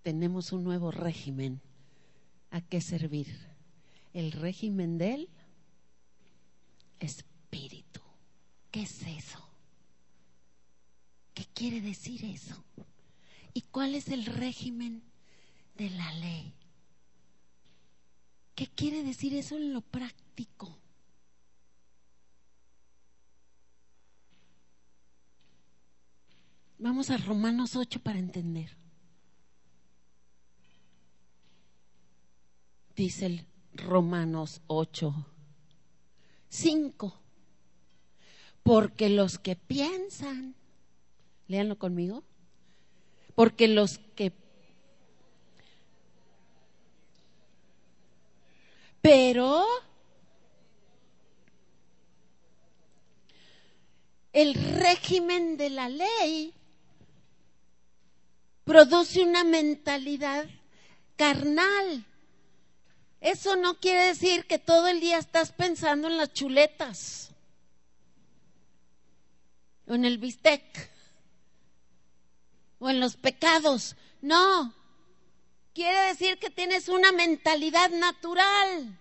tenemos 0.09 0.53
un 0.53 0.65
nuevo 0.65 0.91
régimen 0.91 1.61
a 2.51 2.63
qué 2.63 2.81
servir. 2.81 3.27
El 4.15 4.33
régimen 4.33 4.97
de 4.97 5.13
él 5.13 5.29
espíritu. 6.99 8.01
¿Qué 8.71 8.85
es 8.85 9.03
eso? 9.03 9.47
¿Qué 11.35 11.45
quiere 11.53 11.83
decir 11.83 12.25
eso? 12.25 12.65
¿Y 13.53 13.61
cuál 13.61 13.95
es 13.95 14.09
el 14.09 14.25
régimen 14.25 15.03
de 15.77 15.91
la 15.91 16.11
ley? 16.15 16.55
¿Qué 18.55 18.67
quiere 18.67 19.03
decir 19.03 19.35
eso 19.35 19.59
en 19.59 19.75
lo 19.75 19.83
práctico? 19.83 20.75
Vamos 26.79 27.11
a 27.11 27.19
Romanos 27.19 27.77
8 27.77 28.01
para 28.01 28.19
entender. 28.19 28.88
Dice 32.99 33.27
el 33.27 33.47
Romanos 33.75 34.61
8 34.67 35.15
Cinco. 36.49 37.15
Porque 38.65 39.09
los 39.09 39.39
que 39.39 39.55
piensan, 39.55 40.57
léanlo 41.47 41.79
conmigo, 41.79 42.25
porque 43.37 43.69
los 43.69 43.99
que... 44.17 44.33
Pero 49.01 49.65
el 54.33 54.55
régimen 54.55 55.57
de 55.57 55.71
la 55.71 55.89
ley 55.89 56.53
produce 58.65 59.23
una 59.23 59.45
mentalidad 59.45 60.49
carnal. 61.15 62.08
Eso 63.21 63.57
no 63.57 63.81
quiere 63.81 64.05
decir 64.07 64.47
que 64.47 64.59
todo 64.59 64.89
el 64.89 65.01
día 65.01 65.19
estás 65.19 65.53
pensando 65.53 66.07
en 66.07 66.17
las 66.17 66.33
chuletas 66.33 67.31
o 69.87 69.95
en 69.95 70.05
el 70.05 70.19
bistec 70.19 70.91
o 72.79 72.89
en 72.89 73.01
los 73.01 73.17
pecados. 73.17 73.97
No. 74.21 74.75
Quiere 75.75 76.09
decir 76.09 76.39
que 76.39 76.51
tienes 76.51 76.89
una 76.89 77.13
mentalidad 77.13 77.91
natural 77.91 78.99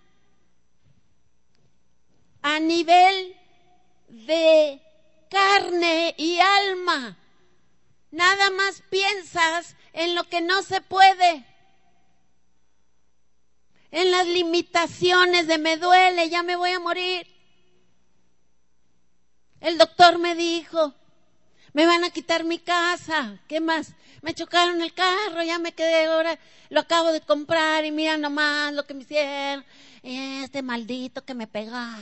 a 2.42 2.60
nivel 2.60 3.36
de 4.08 4.80
carne 5.30 6.14
y 6.16 6.38
alma. 6.40 7.16
Nada 8.10 8.50
más 8.50 8.82
piensas 8.90 9.76
en 9.92 10.14
lo 10.14 10.24
que 10.24 10.40
no 10.40 10.62
se 10.62 10.80
puede 10.80 11.44
en 13.90 14.10
las 14.10 14.26
limitaciones 14.26 15.46
de 15.46 15.58
me 15.58 15.76
duele, 15.76 16.28
ya 16.28 16.42
me 16.42 16.56
voy 16.56 16.70
a 16.70 16.80
morir. 16.80 17.26
El 19.60 19.78
doctor 19.78 20.18
me 20.18 20.34
dijo, 20.34 20.94
me 21.72 21.86
van 21.86 22.04
a 22.04 22.10
quitar 22.10 22.44
mi 22.44 22.58
casa, 22.58 23.38
¿qué 23.48 23.60
más? 23.60 23.94
Me 24.22 24.34
chocaron 24.34 24.82
el 24.82 24.92
carro, 24.92 25.42
ya 25.42 25.58
me 25.58 25.72
quedé 25.72 26.06
ahora, 26.06 26.38
lo 26.70 26.80
acabo 26.80 27.12
de 27.12 27.20
comprar 27.20 27.84
y 27.84 27.90
mira 27.90 28.16
nomás 28.16 28.72
lo 28.72 28.86
que 28.86 28.94
me 28.94 29.02
hicieron, 29.02 29.64
este 30.02 30.62
maldito 30.62 31.24
que 31.24 31.34
me 31.34 31.46
pega. 31.46 31.98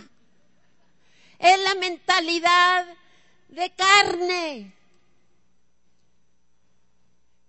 Es 1.38 1.60
la 1.60 1.74
mentalidad 1.74 2.86
de 3.48 3.70
carne 3.70 4.74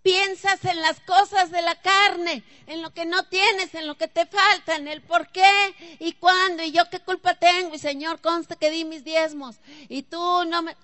piensas 0.07 0.63
en 0.63 0.81
las 0.81 1.01
cosas 1.01 1.51
de 1.51 1.61
la 1.61 1.75
carne, 1.81 2.41
en 2.67 2.81
lo 2.81 2.93
que 2.93 3.05
no 3.05 3.25
tienes, 3.25 3.75
en 3.75 3.87
lo 3.87 3.97
que 3.97 4.07
te 4.07 4.25
falta, 4.25 4.77
en 4.77 4.87
el 4.87 5.01
por 5.01 5.27
qué 5.33 5.97
y 5.99 6.13
cuándo, 6.13 6.63
y 6.63 6.71
yo 6.71 6.89
qué 6.89 7.01
culpa 7.01 7.33
tengo, 7.33 7.75
y 7.75 7.77
Señor, 7.77 8.21
consta 8.21 8.55
que 8.55 8.71
di 8.71 8.85
mis 8.85 9.03
diezmos, 9.03 9.57
y 9.89 10.03
tú 10.03 10.45
no 10.45 10.61
me... 10.61 10.77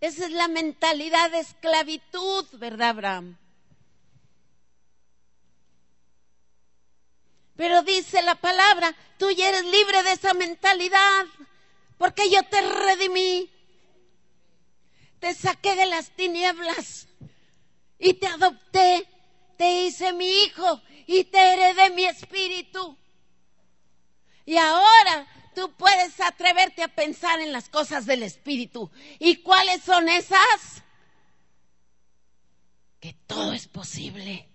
Esa 0.00 0.26
es 0.26 0.30
la 0.30 0.46
mentalidad 0.46 1.32
de 1.32 1.40
esclavitud, 1.40 2.46
¿verdad, 2.52 2.90
Abraham? 2.90 3.38
Pero 7.56 7.82
dice 7.82 8.22
la 8.22 8.36
palabra, 8.36 8.94
tú 9.18 9.32
ya 9.32 9.48
eres 9.48 9.64
libre 9.64 10.04
de 10.04 10.12
esa 10.12 10.32
mentalidad, 10.32 11.26
porque 11.98 12.30
yo 12.30 12.40
te 12.44 12.60
redimí. 12.60 13.50
Te 15.18 15.34
saqué 15.34 15.74
de 15.74 15.86
las 15.86 16.10
tinieblas 16.10 17.05
y 17.98 18.14
te 18.14 18.26
adopté, 18.26 19.06
te 19.56 19.82
hice 19.82 20.12
mi 20.12 20.28
hijo 20.42 20.82
y 21.06 21.24
te 21.24 21.38
heredé 21.38 21.90
mi 21.90 22.04
espíritu. 22.04 22.96
Y 24.44 24.56
ahora 24.56 25.26
tú 25.54 25.72
puedes 25.76 26.20
atreverte 26.20 26.82
a 26.82 26.88
pensar 26.88 27.40
en 27.40 27.52
las 27.52 27.68
cosas 27.68 28.06
del 28.06 28.22
espíritu. 28.22 28.90
¿Y 29.18 29.36
cuáles 29.36 29.82
son 29.82 30.08
esas? 30.08 30.82
Que 33.00 33.14
todo 33.26 33.52
es 33.52 33.66
posible. 33.66 34.48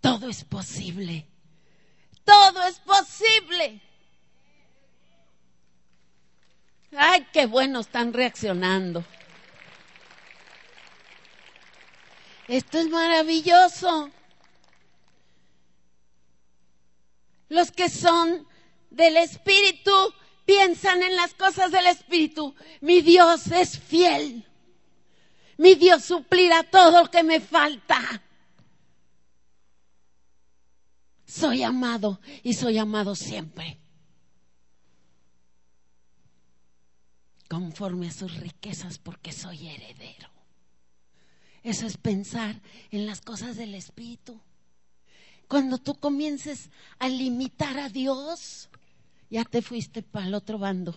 Todo 0.00 0.28
es 0.28 0.44
posible. 0.44 1.26
Todo 2.24 2.62
es 2.64 2.78
posible. 2.80 3.82
Ay, 6.96 7.26
qué 7.32 7.46
bueno 7.46 7.80
están 7.80 8.12
reaccionando. 8.12 9.04
Esto 12.48 12.78
es 12.78 12.88
maravilloso. 12.88 14.10
Los 17.48 17.70
que 17.70 17.88
son 17.88 18.46
del 18.90 19.16
Espíritu 19.16 19.92
piensan 20.44 21.02
en 21.02 21.16
las 21.16 21.34
cosas 21.34 21.72
del 21.72 21.86
Espíritu. 21.86 22.54
Mi 22.80 23.00
Dios 23.00 23.48
es 23.48 23.78
fiel. 23.78 24.46
Mi 25.58 25.74
Dios 25.74 26.04
suplirá 26.04 26.62
todo 26.64 27.02
lo 27.02 27.10
que 27.10 27.22
me 27.22 27.40
falta. 27.40 28.22
Soy 31.24 31.62
amado 31.64 32.20
y 32.42 32.54
soy 32.54 32.78
amado 32.78 33.14
siempre. 33.14 33.78
Conforme 37.48 38.08
a 38.08 38.12
sus 38.12 38.34
riquezas 38.36 38.98
porque 38.98 39.32
soy 39.32 39.68
heredero. 39.68 40.35
Eso 41.66 41.84
es 41.84 41.96
pensar 41.96 42.62
en 42.92 43.06
las 43.06 43.20
cosas 43.20 43.56
del 43.56 43.74
Espíritu. 43.74 44.40
Cuando 45.48 45.78
tú 45.78 45.96
comiences 45.96 46.70
a 47.00 47.08
limitar 47.08 47.76
a 47.80 47.88
Dios, 47.88 48.68
ya 49.30 49.44
te 49.44 49.62
fuiste 49.62 50.04
para 50.04 50.28
el 50.28 50.34
otro 50.34 50.58
bando. 50.60 50.94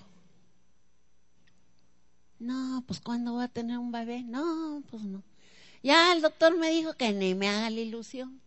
No, 2.38 2.84
pues 2.86 3.00
¿cuándo 3.00 3.34
voy 3.34 3.46
a 3.46 3.48
tener 3.48 3.80
un 3.80 3.92
bebé? 3.92 4.22
No, 4.22 4.84
pues 4.92 5.02
no. 5.02 5.24
Ya 5.82 6.14
el 6.14 6.22
doctor 6.22 6.56
me 6.56 6.70
dijo 6.70 6.94
que 6.94 7.14
ni 7.14 7.34
me 7.34 7.50
haga 7.50 7.72
la 7.72 7.80
ilusión. 7.80 8.40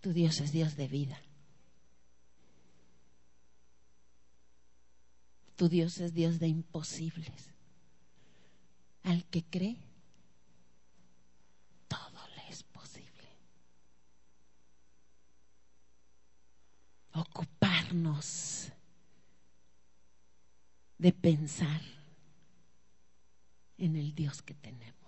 Tu 0.00 0.14
Dios 0.14 0.40
es 0.40 0.52
Dios 0.52 0.74
de 0.76 0.88
vida. 0.88 1.20
Tu 5.56 5.68
Dios 5.68 5.98
es 5.98 6.14
Dios 6.14 6.38
de 6.38 6.48
imposibles. 6.48 7.50
Al 9.02 9.24
que 9.26 9.42
cree, 9.44 9.76
todo 11.88 12.26
le 12.36 12.48
es 12.48 12.62
posible. 12.62 13.28
Ocuparnos 17.12 18.72
de 20.98 21.12
pensar 21.12 21.80
en 23.76 23.96
el 23.96 24.14
Dios 24.14 24.40
que 24.40 24.54
tenemos. 24.54 25.02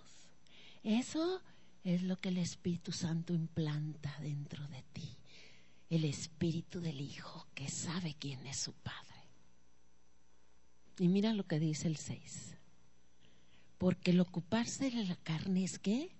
Eso 0.83 1.41
es 1.85 2.03
lo 2.03 2.17
que 2.17 2.29
el 2.29 2.37
Espíritu 2.37 2.91
Santo 2.91 3.33
implanta 3.33 4.15
dentro 4.19 4.67
de 4.67 4.83
ti. 4.91 5.17
El 5.89 6.03
Espíritu 6.03 6.81
del 6.81 6.99
Hijo 6.99 7.47
que 7.55 7.69
sabe 7.69 8.15
quién 8.19 8.45
es 8.45 8.57
su 8.57 8.73
Padre. 8.73 9.14
Y 10.97 11.07
mira 11.07 11.33
lo 11.33 11.45
que 11.45 11.59
dice 11.59 11.87
el 11.87 11.97
6. 11.97 12.55
Porque 13.77 14.11
el 14.11 14.19
ocuparse 14.19 14.89
de 14.89 15.03
la 15.03 15.15
carne 15.17 15.63
es 15.63 15.79
qué? 15.79 16.15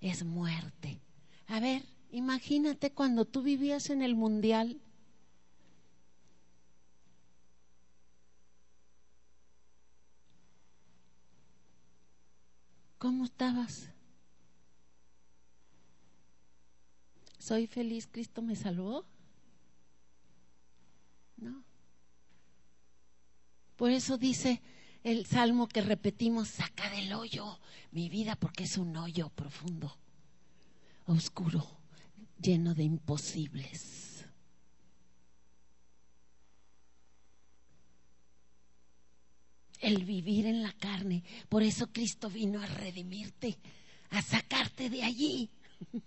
Es 0.00 0.24
muerte. 0.24 1.00
A 1.46 1.60
ver, 1.60 1.82
imagínate 2.10 2.92
cuando 2.92 3.24
tú 3.26 3.42
vivías 3.42 3.90
en 3.90 4.02
el 4.02 4.14
mundial. 4.14 4.80
¿Cómo 12.98 13.24
estabas? 13.24 13.90
¿Soy 17.38 17.66
feliz? 17.66 18.08
¿Cristo 18.10 18.40
me 18.40 18.56
salvó? 18.56 19.04
No. 21.36 21.62
Por 23.76 23.90
eso 23.90 24.18
dice 24.18 24.62
el 25.02 25.26
salmo 25.26 25.68
que 25.68 25.80
repetimos, 25.80 26.48
saca 26.48 26.88
del 26.90 27.12
hoyo 27.12 27.58
mi 27.94 28.08
vida 28.08 28.34
porque 28.34 28.64
es 28.64 28.76
un 28.76 28.96
hoyo 28.96 29.28
profundo, 29.30 29.96
oscuro, 31.06 31.64
lleno 32.40 32.74
de 32.74 32.82
imposibles. 32.82 34.26
El 39.78 40.04
vivir 40.04 40.46
en 40.46 40.62
la 40.62 40.72
carne, 40.72 41.22
por 41.48 41.62
eso 41.62 41.92
Cristo 41.92 42.30
vino 42.30 42.60
a 42.60 42.66
redimirte, 42.66 43.58
a 44.10 44.22
sacarte 44.22 44.90
de 44.90 45.02
allí, 45.04 45.50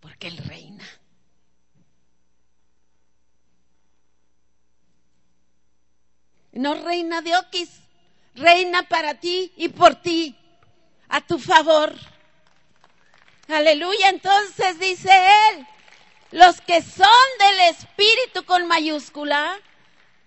porque 0.00 0.28
Él 0.28 0.36
reina. 0.36 0.84
No 6.56 6.74
reina 6.74 7.20
de 7.20 7.36
Oquis, 7.36 7.68
reina 8.34 8.82
para 8.84 9.20
ti 9.20 9.52
y 9.56 9.68
por 9.68 9.96
ti, 9.96 10.34
a 11.06 11.20
tu 11.20 11.38
favor. 11.38 11.94
Aleluya, 13.48 14.08
entonces 14.08 14.78
dice 14.78 15.10
él, 15.50 15.66
los 16.30 16.62
que 16.62 16.80
son 16.80 17.08
del 17.38 17.60
Espíritu 17.68 18.46
con 18.46 18.66
mayúscula, 18.66 19.60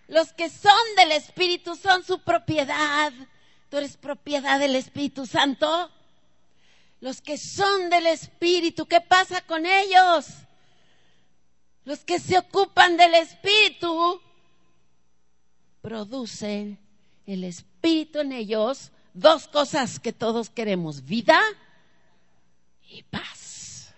los 0.08 0.32
que 0.34 0.50
son 0.50 0.96
del 0.98 1.14
Espíritu 1.14 1.76
son 1.76 2.04
su 2.04 2.22
propiedad. 2.22 3.12
Tú 3.72 3.78
eres 3.78 3.98
propiedad 3.98 4.60
del 4.60 4.76
Espíritu 4.76 5.26
Santo. 5.26 5.92
Los 7.00 7.22
que 7.22 7.40
son 7.40 7.90
del 7.90 8.06
Espíritu, 8.06 8.86
¿qué 8.86 9.02
pasa 9.02 9.42
con 9.42 9.66
ellos? 9.66 10.28
Los 11.86 12.06
que 12.06 12.20
se 12.20 12.38
ocupan 12.38 12.98
del 12.98 13.16
Espíritu 13.16 14.22
producen 15.82 16.80
el 17.26 17.44
Espíritu 17.44 18.20
en 18.20 18.32
ellos 18.32 18.92
dos 19.14 19.48
cosas 19.48 20.00
que 20.00 20.14
todos 20.14 20.50
queremos, 20.50 21.06
vida 21.06 21.40
y 22.90 23.04
paz. 23.04 23.94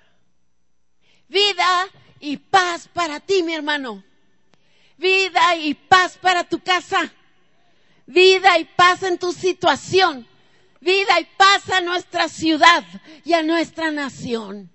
Vida 1.27 1.87
y 2.19 2.37
paz 2.37 2.89
para 2.93 3.19
ti, 3.19 3.41
mi 3.43 3.53
hermano. 3.53 4.03
Vida 4.97 5.55
y 5.55 5.73
paz 5.73 6.17
para 6.17 6.43
tu 6.43 6.59
casa. 6.59 7.11
Vida 8.05 8.59
y 8.59 8.65
paz 8.65 9.03
en 9.03 9.17
tu 9.17 9.31
situación. 9.31 10.27
Vida 10.81 11.19
y 11.19 11.25
paz 11.37 11.69
a 11.69 11.81
nuestra 11.81 12.27
ciudad 12.27 12.83
y 13.23 13.33
a 13.33 13.43
nuestra 13.43 13.91
nación. 13.91 14.69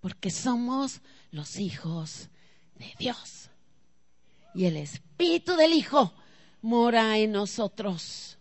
Porque 0.00 0.30
somos 0.30 1.00
los 1.30 1.58
hijos 1.58 2.28
de 2.74 2.92
Dios 2.98 3.51
y 4.54 4.66
el 4.66 4.76
Espíritu 4.76 5.56
del 5.56 5.72
Hijo 5.72 6.12
mora 6.60 7.18
en 7.18 7.32
nosotros. 7.32 8.38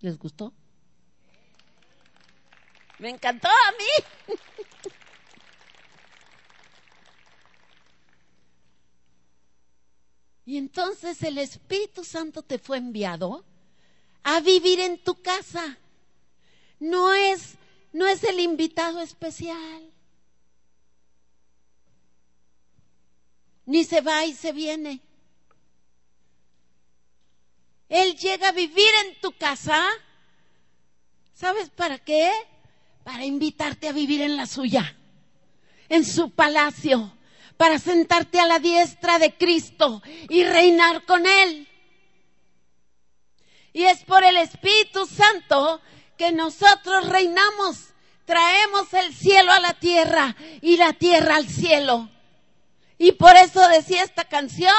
¿Les 0.00 0.18
gustó? 0.18 0.52
Me 2.98 3.10
encantó 3.10 3.48
a 3.48 3.72
mí. 3.72 4.38
Y 10.46 10.56
entonces 10.56 11.22
el 11.22 11.38
Espíritu 11.38 12.02
Santo 12.02 12.42
te 12.42 12.58
fue 12.58 12.78
enviado 12.78 13.44
a 14.24 14.40
vivir 14.40 14.80
en 14.80 14.98
tu 14.98 15.22
casa. 15.22 15.78
No 16.80 17.12
es 17.12 17.56
no 17.92 18.06
es 18.06 18.22
el 18.24 18.40
invitado 18.40 19.00
especial. 19.00 19.90
Ni 23.66 23.84
se 23.84 24.00
va 24.00 24.24
y 24.24 24.32
se 24.32 24.52
viene. 24.52 25.00
Él 27.88 28.16
llega 28.16 28.48
a 28.48 28.52
vivir 28.52 28.90
en 29.06 29.20
tu 29.20 29.32
casa. 29.32 29.84
¿Sabes 31.34 31.70
para 31.70 31.98
qué? 31.98 32.30
Para 33.02 33.24
invitarte 33.24 33.88
a 33.88 33.92
vivir 33.92 34.22
en 34.22 34.36
la 34.36 34.46
suya, 34.46 34.96
en 35.88 36.04
su 36.04 36.30
palacio, 36.30 37.12
para 37.56 37.78
sentarte 37.78 38.38
a 38.38 38.46
la 38.46 38.60
diestra 38.60 39.18
de 39.18 39.34
Cristo 39.34 40.02
y 40.28 40.44
reinar 40.44 41.04
con 41.04 41.26
Él. 41.26 41.66
Y 43.72 43.84
es 43.84 44.04
por 44.04 44.22
el 44.24 44.36
Espíritu 44.36 45.06
Santo 45.06 45.80
que 46.20 46.32
nosotros 46.32 47.08
reinamos, 47.08 47.94
traemos 48.26 48.92
el 48.92 49.14
cielo 49.14 49.52
a 49.52 49.58
la 49.58 49.72
tierra 49.72 50.36
y 50.60 50.76
la 50.76 50.92
tierra 50.92 51.36
al 51.36 51.48
cielo. 51.48 52.10
Y 52.98 53.12
por 53.12 53.34
eso 53.36 53.66
decía 53.68 54.02
esta 54.02 54.26
canción, 54.26 54.74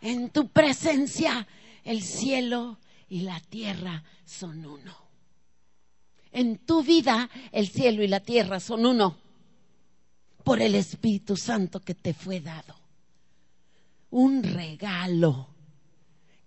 en 0.00 0.30
tu 0.30 0.48
presencia 0.48 1.46
el 1.84 2.02
cielo 2.02 2.80
y 3.08 3.20
la 3.20 3.38
tierra 3.38 4.02
son 4.24 4.66
uno. 4.66 4.96
En 6.32 6.58
tu 6.58 6.82
vida 6.82 7.30
el 7.52 7.68
cielo 7.68 8.02
y 8.02 8.08
la 8.08 8.18
tierra 8.18 8.58
son 8.58 8.84
uno 8.84 9.16
por 10.42 10.60
el 10.60 10.74
Espíritu 10.74 11.36
Santo 11.36 11.78
que 11.78 11.94
te 11.94 12.14
fue 12.14 12.40
dado. 12.40 12.74
Un 14.10 14.42
regalo 14.42 15.46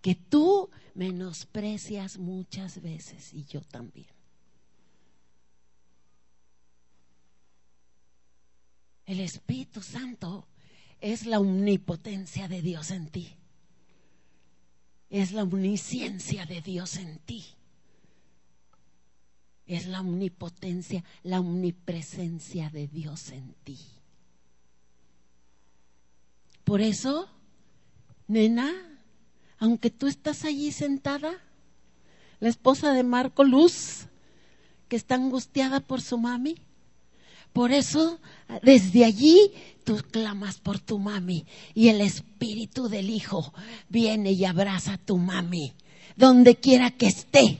que 0.02 0.16
tú 0.16 0.70
menosprecias 0.96 2.18
muchas 2.18 2.82
veces 2.82 3.34
y 3.34 3.46
yo 3.46 3.62
también. 3.62 4.17
El 9.08 9.22
Espíritu 9.22 9.82
Santo 9.82 10.46
es 11.00 11.26
la 11.26 11.40
omnipotencia 11.40 12.50
de 12.50 12.62
Dios 12.62 12.92
en 12.92 13.08
ti. 13.08 13.36
Es 15.10 15.32
la 15.32 15.44
omnisciencia 15.44 16.46
de 16.46 16.62
Dios 16.62 16.98
en 16.98 17.18
ti. 17.20 17.46
Es 19.66 19.88
la 19.88 20.02
omnipotencia, 20.02 21.06
la 21.24 21.40
omnipresencia 21.40 22.70
de 22.70 22.90
Dios 22.90 23.32
en 23.32 23.54
ti. 23.64 23.80
Por 26.66 26.82
eso, 26.82 27.30
nena, 28.28 28.74
aunque 29.58 29.90
tú 29.90 30.08
estás 30.08 30.44
allí 30.44 30.74
sentada, 30.74 31.42
la 32.42 32.50
esposa 32.50 32.92
de 32.92 33.04
Marco 33.04 33.46
Luz, 33.46 34.08
que 34.90 34.98
está 34.98 35.16
angustiada 35.16 35.80
por 35.80 36.02
su 36.02 36.18
mami, 36.18 36.67
por 37.58 37.72
eso 37.72 38.20
desde 38.62 39.04
allí 39.04 39.52
tú 39.84 39.98
clamas 40.12 40.60
por 40.60 40.78
tu 40.78 41.00
mami 41.00 41.44
y 41.74 41.90
el 41.90 42.02
espíritu 42.02 42.88
del 42.88 43.10
hijo 43.10 43.52
viene 43.90 44.32
y 44.34 44.46
abraza 44.46 44.94
a 44.94 44.98
tu 45.00 45.18
mami, 45.18 45.74
donde 46.16 46.58
quiera 46.58 46.92
que 46.92 47.08
esté. 47.08 47.60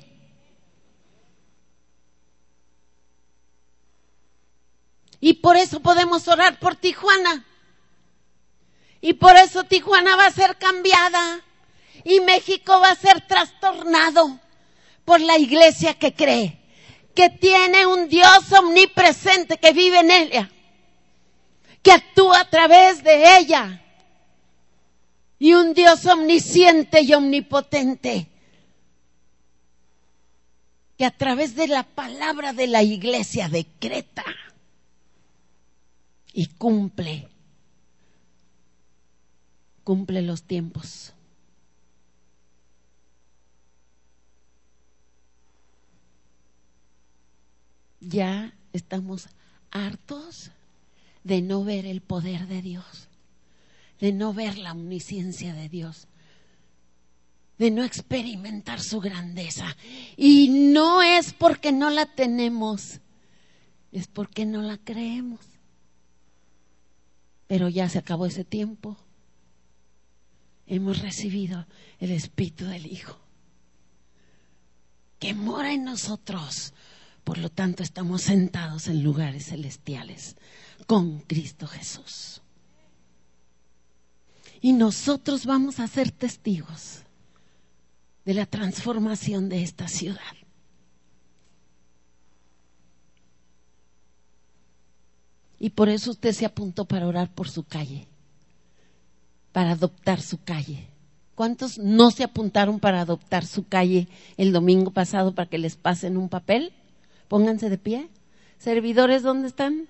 Y 5.20 5.34
por 5.34 5.58
eso 5.58 5.80
podemos 5.80 6.28
orar 6.28 6.60
por 6.60 6.76
Tijuana. 6.76 7.44
Y 9.02 9.14
por 9.14 9.36
eso 9.36 9.64
Tijuana 9.64 10.16
va 10.16 10.28
a 10.28 10.32
ser 10.32 10.60
cambiada. 10.60 11.42
Y 12.04 12.20
México 12.20 12.80
va 12.80 12.92
a 12.92 12.96
ser 12.96 13.22
trastornado 13.22 14.40
por 15.06 15.20
la 15.22 15.40
iglesia 15.40 15.96
que 15.96 16.14
cree 16.14 16.67
que 17.18 17.32
tiene 17.32 17.88
un 17.88 18.08
Dios 18.08 18.52
omnipresente 18.52 19.58
que 19.58 19.74
vive 19.74 20.02
en 20.02 20.12
ella, 20.12 20.52
que 21.82 21.92
actúa 21.92 22.42
a 22.42 22.48
través 22.48 23.04
de 23.04 23.40
ella. 23.40 23.84
Y 25.40 25.56
un 25.56 25.74
Dios 25.74 26.06
omnisciente 26.06 27.02
y 27.02 27.16
omnipotente 27.16 28.28
que 30.96 31.06
a 31.06 31.10
través 31.10 31.56
de 31.56 31.68
la 31.68 31.82
palabra 31.82 32.54
de 32.54 32.68
la 32.68 32.84
iglesia 32.84 33.50
decreta 33.50 34.26
y 36.34 36.46
cumple, 36.46 37.30
cumple 39.84 40.22
los 40.22 40.44
tiempos. 40.44 41.14
Ya 48.08 48.54
estamos 48.72 49.28
hartos 49.70 50.52
de 51.26 51.42
no 51.42 51.66
ver 51.66 51.86
el 51.86 52.00
poder 52.00 52.48
de 52.48 52.62
Dios, 52.62 53.10
de 54.00 54.14
no 54.14 54.34
ver 54.34 54.58
la 54.58 54.72
omnisciencia 54.72 55.54
de 55.54 55.68
Dios, 55.68 56.08
de 57.58 57.70
no 57.70 57.84
experimentar 57.84 58.80
su 58.80 59.02
grandeza. 59.02 59.76
Y 60.16 60.70
no 60.72 61.02
es 61.02 61.34
porque 61.34 61.74
no 61.74 61.90
la 61.90 62.06
tenemos, 62.06 63.02
es 63.92 64.08
porque 64.08 64.46
no 64.46 64.62
la 64.62 64.78
creemos. 64.78 65.42
Pero 67.48 67.68
ya 67.68 67.90
se 67.90 67.98
acabó 67.98 68.26
ese 68.26 68.46
tiempo. 68.46 68.96
Hemos 70.66 71.02
recibido 71.02 71.68
el 72.00 72.12
Espíritu 72.12 72.66
del 72.68 72.86
Hijo, 72.86 73.20
que 75.20 75.34
mora 75.34 75.74
en 75.74 75.84
nosotros. 75.84 76.74
Por 77.28 77.40
lo 77.40 77.50
tanto, 77.50 77.84
estamos 77.84 78.22
sentados 78.22 78.88
en 78.88 79.04
lugares 79.04 79.48
celestiales 79.48 80.38
con 80.86 81.20
Cristo 81.20 81.68
Jesús. 81.68 82.42
Y 84.62 84.72
nosotros 84.72 85.46
vamos 85.46 85.82
a 85.82 85.88
ser 85.88 86.10
testigos 86.10 87.02
de 88.24 88.34
la 88.34 88.46
transformación 88.46 89.50
de 89.50 89.62
esta 89.62 89.90
ciudad. 89.90 90.22
Y 95.60 95.72
por 95.72 95.90
eso 95.90 96.12
usted 96.12 96.32
se 96.32 96.46
apuntó 96.46 96.86
para 96.86 97.08
orar 97.08 97.30
por 97.36 97.50
su 97.50 97.66
calle, 97.66 98.08
para 99.52 99.72
adoptar 99.72 100.22
su 100.22 100.42
calle. 100.42 100.88
¿Cuántos 101.36 101.78
no 101.78 102.10
se 102.10 102.24
apuntaron 102.24 102.80
para 102.80 103.02
adoptar 103.02 103.46
su 103.46 103.68
calle 103.68 104.08
el 104.38 104.54
domingo 104.54 104.92
pasado 104.92 105.36
para 105.36 105.50
que 105.50 105.58
les 105.58 105.76
pasen 105.76 106.16
un 106.16 106.30
papel? 106.30 106.72
Pónganse 107.28 107.70
de 107.70 107.78
pie. 107.78 108.10
Servidores, 108.58 109.24
¿dónde 109.24 109.48
están? 109.48 109.88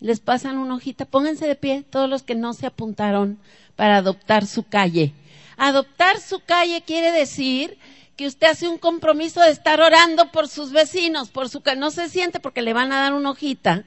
Les 0.00 0.20
pasan 0.20 0.58
una 0.58 0.74
hojita. 0.74 1.04
Pónganse 1.04 1.46
de 1.46 1.56
pie 1.56 1.84
todos 1.88 2.08
los 2.08 2.22
que 2.22 2.34
no 2.34 2.52
se 2.52 2.66
apuntaron 2.66 3.38
para 3.76 3.96
adoptar 3.96 4.46
su 4.46 4.64
calle. 4.64 5.14
Adoptar 5.56 6.20
su 6.20 6.40
calle 6.40 6.82
quiere 6.86 7.12
decir 7.12 7.78
que 8.16 8.26
usted 8.26 8.48
hace 8.48 8.68
un 8.68 8.78
compromiso 8.78 9.40
de 9.40 9.50
estar 9.50 9.80
orando 9.80 10.30
por 10.30 10.48
sus 10.48 10.72
vecinos, 10.72 11.30
por 11.30 11.48
su 11.48 11.62
no 11.76 11.90
se 11.90 12.08
siente 12.08 12.40
porque 12.40 12.62
le 12.62 12.72
van 12.72 12.92
a 12.92 13.02
dar 13.02 13.14
una 13.14 13.30
hojita 13.30 13.84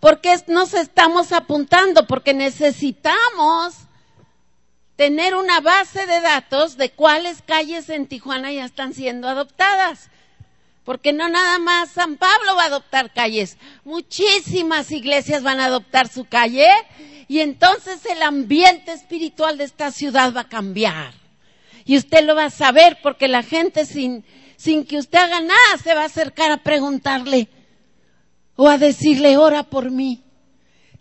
¿Por 0.00 0.20
qué 0.20 0.36
nos 0.48 0.74
estamos 0.74 1.32
apuntando? 1.32 2.06
Porque 2.06 2.34
necesitamos 2.34 3.74
tener 4.96 5.34
una 5.34 5.60
base 5.60 6.06
de 6.06 6.20
datos 6.20 6.76
de 6.76 6.90
cuáles 6.90 7.42
calles 7.42 7.88
en 7.88 8.06
Tijuana 8.06 8.52
ya 8.52 8.64
están 8.64 8.92
siendo 8.94 9.28
adoptadas. 9.28 10.10
Porque 10.86 11.12
no 11.12 11.28
nada 11.28 11.58
más 11.58 11.90
San 11.90 12.16
Pablo 12.16 12.54
va 12.54 12.62
a 12.62 12.66
adoptar 12.66 13.12
calles, 13.12 13.58
muchísimas 13.84 14.92
iglesias 14.92 15.42
van 15.42 15.58
a 15.58 15.64
adoptar 15.64 16.06
su 16.06 16.26
calle 16.26 16.68
y 17.26 17.40
entonces 17.40 18.06
el 18.06 18.22
ambiente 18.22 18.92
espiritual 18.92 19.58
de 19.58 19.64
esta 19.64 19.90
ciudad 19.90 20.32
va 20.32 20.42
a 20.42 20.48
cambiar. 20.48 21.12
Y 21.84 21.96
usted 21.96 22.24
lo 22.24 22.36
va 22.36 22.44
a 22.44 22.50
saber 22.50 22.98
porque 23.02 23.26
la 23.26 23.42
gente 23.42 23.84
sin, 23.84 24.24
sin 24.56 24.84
que 24.84 24.98
usted 24.98 25.18
haga 25.18 25.40
nada 25.40 25.78
se 25.82 25.92
va 25.92 26.02
a 26.02 26.06
acercar 26.06 26.52
a 26.52 26.62
preguntarle, 26.62 27.48
o 28.54 28.68
a 28.68 28.78
decirle, 28.78 29.36
ora 29.36 29.64
por 29.64 29.90
mí, 29.90 30.22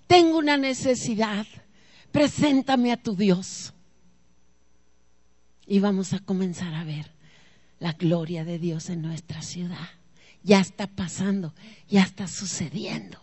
tengo 0.08 0.39
una 0.39 0.58
necesidad, 0.58 1.45
preséntame 2.12 2.91
a 2.91 2.98
tu 2.98 3.15
Dios. 3.15 3.71
Y 5.67 5.80
vamos 5.80 6.13
a 6.13 6.19
comenzar 6.19 6.74
a 6.74 6.84
ver 6.84 7.14
la 7.79 7.93
gloria 7.93 8.43
de 8.45 8.59
Dios 8.59 8.89
en 8.89 9.01
nuestra 9.01 9.41
ciudad. 9.41 9.89
Ya 10.43 10.59
está 10.59 10.88
pasando, 10.88 11.53
ya 11.89 12.03
está 12.03 12.27
sucediendo. 12.27 13.19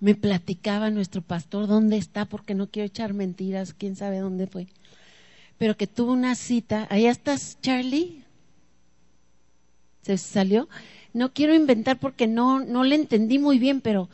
Me 0.00 0.14
platicaba 0.14 0.90
nuestro 0.90 1.22
pastor 1.22 1.66
dónde 1.66 1.96
está, 1.96 2.24
porque 2.24 2.54
no 2.54 2.68
quiero 2.68 2.86
echar 2.86 3.14
mentiras, 3.14 3.74
quién 3.74 3.96
sabe 3.96 4.18
dónde 4.18 4.46
fue. 4.46 4.68
Pero 5.58 5.76
que 5.76 5.88
tuvo 5.88 6.12
una 6.12 6.34
cita. 6.36 6.86
Allá 6.88 7.10
estás, 7.10 7.58
Charlie 7.60 8.22
se 10.02 10.16
salió. 10.16 10.68
No 11.12 11.32
quiero 11.32 11.54
inventar 11.54 11.98
porque 11.98 12.26
no, 12.26 12.60
no 12.60 12.84
le 12.84 12.94
entendí 12.94 13.38
muy 13.38 13.58
bien, 13.58 13.80
pero 13.80 14.08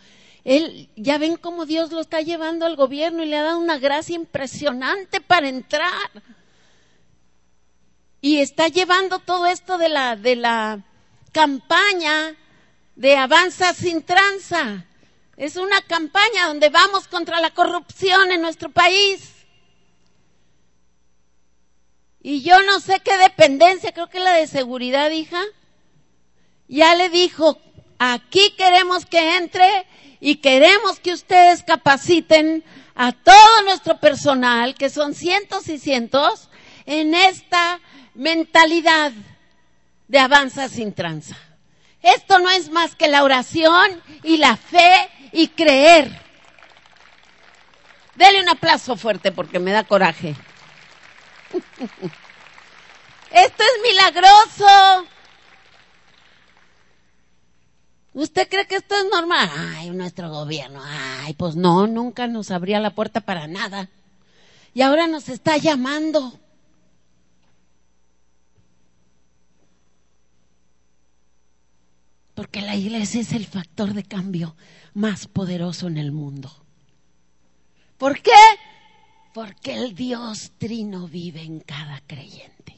él, 0.44 0.90
ya 0.94 1.16
ven 1.16 1.36
cómo 1.36 1.64
Dios 1.64 1.90
lo 1.90 2.00
está 2.00 2.20
llevando 2.20 2.66
al 2.66 2.76
gobierno 2.76 3.22
y 3.22 3.26
le 3.26 3.38
ha 3.38 3.42
dado 3.42 3.58
una 3.58 3.78
gracia 3.78 4.14
impresionante 4.14 5.20
para 5.20 5.48
entrar. 5.48 6.10
Y 8.20 8.40
está 8.40 8.68
llevando 8.68 9.18
todo 9.18 9.46
esto 9.46 9.78
de 9.78 9.88
la, 9.88 10.16
de 10.16 10.36
la 10.36 10.84
campaña 11.32 12.36
de 12.94 13.16
Avanza 13.16 13.72
sin 13.72 14.02
tranza. 14.02 14.84
Es 15.36 15.56
una 15.56 15.80
campaña 15.82 16.46
donde 16.46 16.68
vamos 16.68 17.08
contra 17.08 17.40
la 17.40 17.50
corrupción 17.50 18.30
en 18.30 18.42
nuestro 18.42 18.70
país. 18.70 19.30
Y 22.22 22.42
yo 22.42 22.62
no 22.62 22.80
sé 22.80 23.00
qué 23.00 23.16
dependencia, 23.18 23.92
creo 23.92 24.08
que 24.08 24.20
la 24.20 24.32
de 24.32 24.46
seguridad, 24.46 25.10
hija, 25.10 25.42
ya 26.68 26.94
le 26.94 27.10
dijo 27.10 27.58
aquí 27.98 28.54
queremos 28.56 29.06
que 29.06 29.36
entre 29.36 29.86
y 30.24 30.36
queremos 30.36 31.00
que 31.00 31.12
ustedes 31.12 31.62
capaciten 31.62 32.64
a 32.94 33.12
todo 33.12 33.62
nuestro 33.66 34.00
personal, 34.00 34.74
que 34.74 34.88
son 34.88 35.12
cientos 35.12 35.68
y 35.68 35.78
cientos, 35.78 36.48
en 36.86 37.14
esta 37.14 37.78
mentalidad 38.14 39.12
de 40.08 40.18
avanza 40.18 40.70
sin 40.70 40.94
tranza. 40.94 41.36
Esto 42.00 42.38
no 42.38 42.48
es 42.48 42.70
más 42.70 42.94
que 42.94 43.06
la 43.06 43.22
oración 43.22 44.02
y 44.22 44.38
la 44.38 44.56
fe 44.56 45.10
y 45.32 45.48
creer. 45.48 46.10
Dele 48.14 48.40
un 48.40 48.48
aplauso 48.48 48.96
fuerte 48.96 49.30
porque 49.30 49.58
me 49.58 49.72
da 49.72 49.84
coraje. 49.84 50.34
Esto 53.30 53.62
es 53.62 53.82
milagroso. 53.82 55.06
¿Usted 58.14 58.48
cree 58.48 58.66
que 58.66 58.76
esto 58.76 58.94
es 58.94 59.06
normal? 59.12 59.50
Ay, 59.52 59.90
nuestro 59.90 60.30
gobierno. 60.30 60.80
Ay, 60.84 61.34
pues 61.34 61.56
no, 61.56 61.88
nunca 61.88 62.28
nos 62.28 62.52
abría 62.52 62.78
la 62.78 62.94
puerta 62.94 63.20
para 63.20 63.48
nada. 63.48 63.90
Y 64.72 64.82
ahora 64.82 65.08
nos 65.08 65.28
está 65.28 65.56
llamando. 65.56 66.38
Porque 72.34 72.62
la 72.62 72.76
iglesia 72.76 73.20
es 73.20 73.32
el 73.32 73.46
factor 73.46 73.94
de 73.94 74.04
cambio 74.04 74.54
más 74.92 75.26
poderoso 75.26 75.88
en 75.88 75.98
el 75.98 76.12
mundo. 76.12 76.52
¿Por 77.98 78.20
qué? 78.22 78.30
Porque 79.32 79.74
el 79.74 79.94
Dios 79.96 80.52
trino 80.58 81.08
vive 81.08 81.42
en 81.42 81.58
cada 81.60 82.00
creyente. 82.06 82.73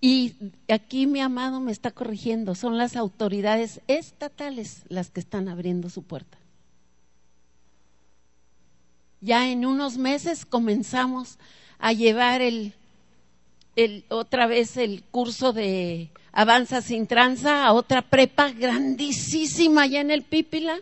Y 0.00 0.34
aquí 0.68 1.06
mi 1.06 1.20
amado 1.20 1.60
me 1.60 1.72
está 1.72 1.90
corrigiendo, 1.90 2.54
son 2.54 2.76
las 2.76 2.96
autoridades 2.96 3.80
estatales 3.88 4.82
las 4.88 5.10
que 5.10 5.20
están 5.20 5.48
abriendo 5.48 5.88
su 5.88 6.02
puerta. 6.02 6.38
Ya 9.20 9.48
en 9.50 9.64
unos 9.64 9.96
meses 9.96 10.44
comenzamos 10.44 11.38
a 11.78 11.92
llevar 11.92 12.42
el, 12.42 12.74
el, 13.74 14.04
otra 14.08 14.46
vez 14.46 14.76
el 14.76 15.02
curso 15.02 15.52
de 15.52 16.10
Avanza 16.32 16.82
sin 16.82 17.06
tranza 17.06 17.64
a 17.64 17.72
otra 17.72 18.02
prepa 18.02 18.50
grandísima 18.50 19.82
allá 19.82 20.02
en 20.02 20.10
el 20.10 20.22
Pípila. 20.22 20.78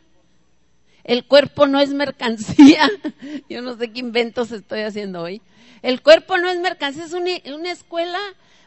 El 1.05 1.27
cuerpo 1.27 1.69
no 1.69 1.79
es 1.79 1.91
mercancía. 1.91 2.91
Yo 3.49 3.63
no 3.63 3.77
sé 3.77 3.93
qué 3.93 4.01
inventos 4.01 4.51
estoy 4.51 4.81
haciendo 4.81 5.23
hoy. 5.23 5.41
El 5.83 6.03
cuerpo 6.03 6.39
no 6.39 6.49
es 6.49 6.59
mercancía, 6.59 7.05
es 7.05 7.13
una, 7.13 7.71
escuela. 7.71 8.19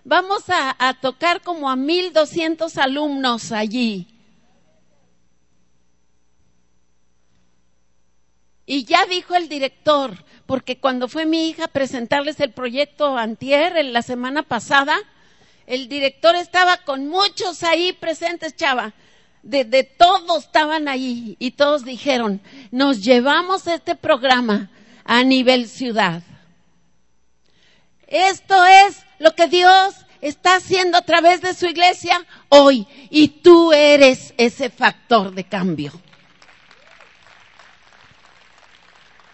Vamos 0.10 0.46
a, 0.48 0.94
tocar 1.02 1.42
como 1.42 1.70
a 1.70 1.76
1200 1.76 2.78
alumnos 2.78 3.52
allí. 3.52 4.08
Y 8.66 8.86
ya 8.86 9.06
dijo 9.06 9.36
el 9.36 9.50
director, 9.50 10.24
porque 10.46 10.80
cuando 10.80 11.10
fue 11.10 11.26
mi 11.26 11.50
hija 11.50 11.66
a 11.66 11.68
presentarles 11.68 12.40
el 12.40 12.54
proyecto 12.54 13.18
antier, 13.18 13.76
en 13.76 13.92
la 13.92 14.02
semana 14.02 14.44
pasada, 14.44 14.96
el 15.66 15.90
director 15.90 16.38
estaba 16.38 16.78
con 16.78 17.10
muchos 17.10 17.64
ahí 17.64 17.92
presentes, 17.92 18.56
chava. 18.56 18.94
De, 19.44 19.66
de, 19.66 19.84
todos 19.84 20.46
estaban 20.46 20.88
ahí 20.88 21.36
y 21.38 21.52
todos 21.52 21.84
dijeron, 21.84 22.40
nos 22.72 23.04
llevamos 23.04 23.68
este 23.68 23.94
programa 23.96 24.70
a 25.04 25.26
nivel 25.26 25.68
ciudad. 25.68 26.24
Esto 28.08 28.66
es 28.66 29.06
lo 29.20 29.36
que 29.36 29.48
Dios 29.48 29.96
está 30.22 30.56
haciendo 30.56 30.98
a 30.98 31.02
través 31.02 31.42
de 31.42 31.54
su 31.54 31.66
iglesia 31.66 32.26
hoy 32.50 32.88
y 33.10 33.28
tú 33.28 33.74
eres 33.74 34.34
ese 34.38 34.70
factor 34.70 35.34
de 35.34 35.44
cambio. 35.44 35.92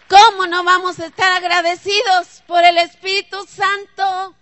¿Cómo 0.08 0.46
no 0.46 0.64
vamos 0.64 1.00
a 1.00 1.06
estar 1.06 1.32
agradecidos 1.32 2.42
por 2.46 2.62
el 2.62 2.78
Espíritu 2.78 3.36
Santo? 3.46 4.36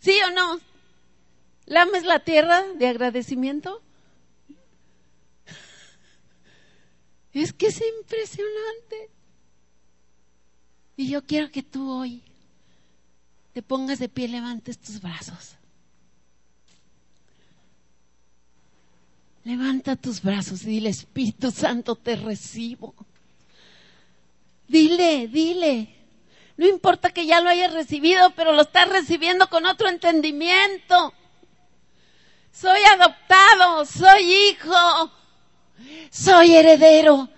¿Sí 0.00 0.20
o 0.22 0.30
no? 0.30 0.60
¿Lames 1.66 2.04
la 2.04 2.20
tierra 2.20 2.62
de 2.74 2.88
agradecimiento? 2.88 3.82
Es 7.32 7.52
que 7.52 7.66
es 7.66 7.80
impresionante. 8.00 9.10
Y 10.98 11.06
yo 11.06 11.24
quiero 11.24 11.48
que 11.52 11.62
tú 11.62 11.92
hoy 11.92 12.20
te 13.54 13.62
pongas 13.62 14.00
de 14.00 14.08
pie, 14.08 14.26
levantes 14.26 14.80
tus 14.80 15.00
brazos. 15.00 15.52
Levanta 19.44 19.94
tus 19.94 20.20
brazos 20.20 20.64
y 20.64 20.70
dile, 20.70 20.88
Espíritu 20.88 21.52
Santo, 21.52 21.94
te 21.94 22.16
recibo. 22.16 22.96
Dile, 24.66 25.28
dile. 25.28 25.94
No 26.56 26.66
importa 26.66 27.10
que 27.10 27.26
ya 27.26 27.40
lo 27.40 27.48
hayas 27.48 27.72
recibido, 27.72 28.30
pero 28.30 28.52
lo 28.52 28.62
estás 28.62 28.88
recibiendo 28.88 29.48
con 29.48 29.66
otro 29.66 29.88
entendimiento. 29.88 31.14
Soy 32.52 32.80
adoptado, 32.96 33.84
soy 33.84 34.32
hijo, 34.32 35.12
soy 36.10 36.56
heredero. 36.56 37.28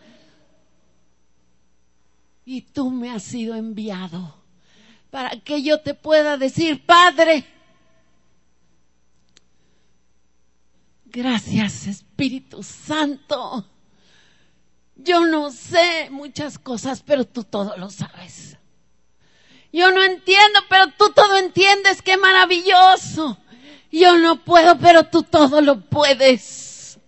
Y 2.51 2.63
tú 2.63 2.91
me 2.91 3.11
has 3.11 3.23
sido 3.23 3.55
enviado 3.55 4.35
para 5.09 5.39
que 5.39 5.63
yo 5.63 5.83
te 5.83 5.95
pueda 5.95 6.37
decir, 6.37 6.85
Padre, 6.85 7.47
gracias 11.05 11.87
Espíritu 11.87 12.65
Santo. 12.65 13.65
Yo 14.97 15.25
no 15.27 15.53
sé 15.53 16.09
muchas 16.11 16.59
cosas, 16.59 17.05
pero 17.07 17.25
tú 17.25 17.45
todo 17.45 17.77
lo 17.77 17.89
sabes. 17.89 18.57
Yo 19.73 19.93
no 19.93 20.03
entiendo, 20.03 20.59
pero 20.69 20.89
tú 20.99 21.13
todo 21.15 21.37
entiendes. 21.37 22.03
Qué 22.03 22.17
maravilloso. 22.17 23.39
Yo 23.93 24.19
no 24.19 24.43
puedo, 24.43 24.77
pero 24.77 25.05
tú 25.05 25.23
todo 25.23 25.61
lo 25.61 25.83
puedes. 25.83 26.99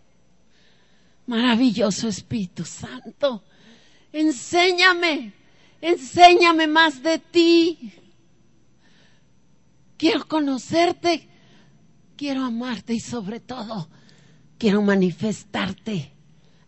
Maravilloso 1.26 2.06
Espíritu 2.06 2.64
Santo. 2.64 3.42
Enséñame, 4.12 5.32
enséñame 5.80 6.66
más 6.66 7.02
de 7.02 7.18
ti. 7.18 7.92
Quiero 9.96 10.26
conocerte, 10.28 11.28
quiero 12.16 12.44
amarte 12.44 12.92
y 12.94 13.00
sobre 13.00 13.40
todo 13.40 13.88
quiero 14.58 14.82
manifestarte 14.82 16.12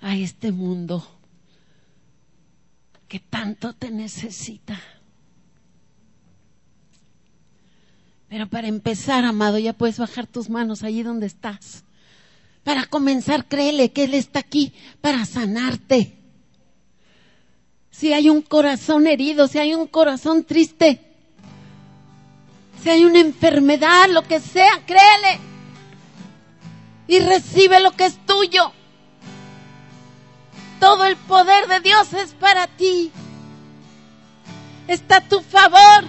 a 0.00 0.16
este 0.16 0.52
mundo 0.52 1.06
que 3.08 3.20
tanto 3.20 3.74
te 3.74 3.90
necesita. 3.90 4.80
Pero 8.28 8.48
para 8.48 8.66
empezar, 8.66 9.24
amado, 9.24 9.58
ya 9.58 9.74
puedes 9.74 9.98
bajar 9.98 10.26
tus 10.26 10.50
manos 10.50 10.82
allí 10.82 11.02
donde 11.02 11.26
estás. 11.26 11.84
Para 12.64 12.86
comenzar, 12.86 13.46
créele 13.46 13.92
que 13.92 14.04
Él 14.04 14.14
está 14.14 14.40
aquí 14.40 14.72
para 15.00 15.24
sanarte. 15.24 16.23
Si 18.04 18.12
hay 18.12 18.28
un 18.28 18.42
corazón 18.42 19.06
herido, 19.06 19.48
si 19.48 19.58
hay 19.58 19.74
un 19.74 19.86
corazón 19.86 20.44
triste, 20.44 21.00
si 22.82 22.90
hay 22.90 23.02
una 23.02 23.18
enfermedad, 23.18 24.10
lo 24.10 24.20
que 24.24 24.40
sea, 24.40 24.84
créele. 24.84 25.40
Y 27.08 27.20
recibe 27.20 27.80
lo 27.80 27.92
que 27.92 28.04
es 28.04 28.18
tuyo. 28.26 28.72
Todo 30.80 31.06
el 31.06 31.16
poder 31.16 31.66
de 31.66 31.80
Dios 31.80 32.12
es 32.12 32.34
para 32.34 32.66
ti. 32.66 33.10
Está 34.86 35.16
a 35.16 35.26
tu 35.26 35.40
favor. 35.40 36.04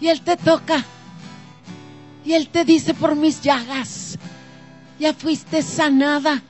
Y 0.00 0.08
Él 0.08 0.22
te 0.22 0.38
toca. 0.38 0.86
Y 2.24 2.32
Él 2.32 2.48
te 2.48 2.64
dice 2.64 2.94
por 2.94 3.14
mis 3.14 3.42
llagas, 3.42 4.18
ya 4.98 5.12
fuiste 5.12 5.60
sanada. 5.60 6.42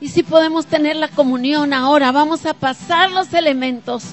Y 0.00 0.08
si 0.08 0.22
podemos 0.22 0.66
tener 0.66 0.96
la 0.96 1.08
comunión 1.08 1.72
ahora, 1.72 2.12
vamos 2.12 2.46
a 2.46 2.54
pasar 2.54 3.10
los 3.10 3.32
elementos 3.32 4.04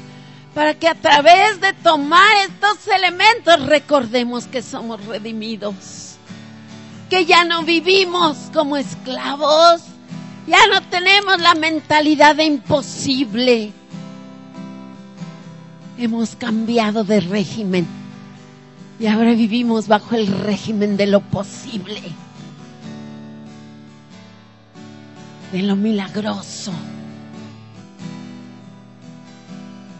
para 0.55 0.73
que 0.73 0.87
a 0.87 0.95
través 0.95 1.59
de 1.59 1.73
tomar 1.73 2.31
estos 2.47 2.87
elementos 2.87 3.65
recordemos 3.67 4.47
que 4.47 4.61
somos 4.61 5.05
redimidos, 5.05 6.15
que 7.09 7.25
ya 7.25 7.43
no 7.43 7.63
vivimos 7.63 8.37
como 8.53 8.77
esclavos, 8.77 9.81
ya 10.47 10.59
no 10.71 10.81
tenemos 10.89 11.41
la 11.41 11.55
mentalidad 11.55 12.37
de 12.37 12.45
imposible. 12.45 13.73
Hemos 15.97 16.35
cambiado 16.35 17.03
de 17.03 17.19
régimen 17.19 17.85
y 18.99 19.07
ahora 19.07 19.33
vivimos 19.33 19.87
bajo 19.87 20.15
el 20.15 20.27
régimen 20.27 20.95
de 20.95 21.07
lo 21.07 21.19
posible, 21.19 22.01
de 25.55 25.61
lo 25.61 25.77
milagroso. 25.77 26.73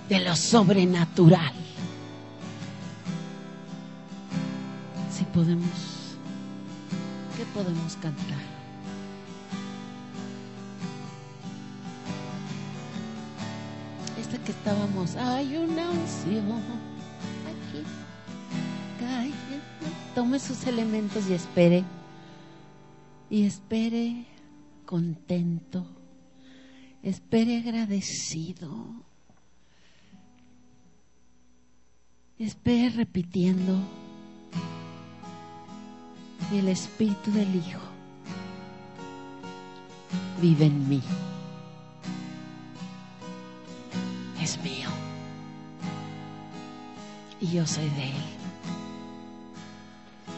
de 0.10 0.20
lo 0.20 0.36
sobrenatural. 0.36 1.54
Si 5.10 5.24
podemos, 5.24 6.18
¿qué 7.38 7.46
podemos 7.54 7.96
cantar? 8.02 8.44
Esta 14.20 14.38
que 14.40 14.52
estábamos, 14.52 15.16
hay 15.16 15.56
una 15.56 15.90
unción 15.90 16.52
aquí. 17.48 17.82
Cae. 19.00 19.32
Tome 20.14 20.38
sus 20.38 20.68
elementos 20.68 21.30
y 21.30 21.34
espere. 21.34 21.86
Y 23.30 23.46
espere 23.46 24.35
contento. 24.86 25.86
Espere 27.04 27.58
agradecido. 27.58 29.04
Espere 32.40 32.90
repitiendo. 32.90 33.78
El 36.52 36.68
Espíritu 36.68 37.32
del 37.32 37.56
Hijo 37.56 37.82
vive 40.42 40.66
en 40.66 40.90
mí. 40.90 41.02
Es 44.42 44.62
mío. 44.62 44.90
Y 47.42 47.48
yo 47.48 47.66
soy 47.66 47.90
de 47.90 48.10
Él. 48.10 48.24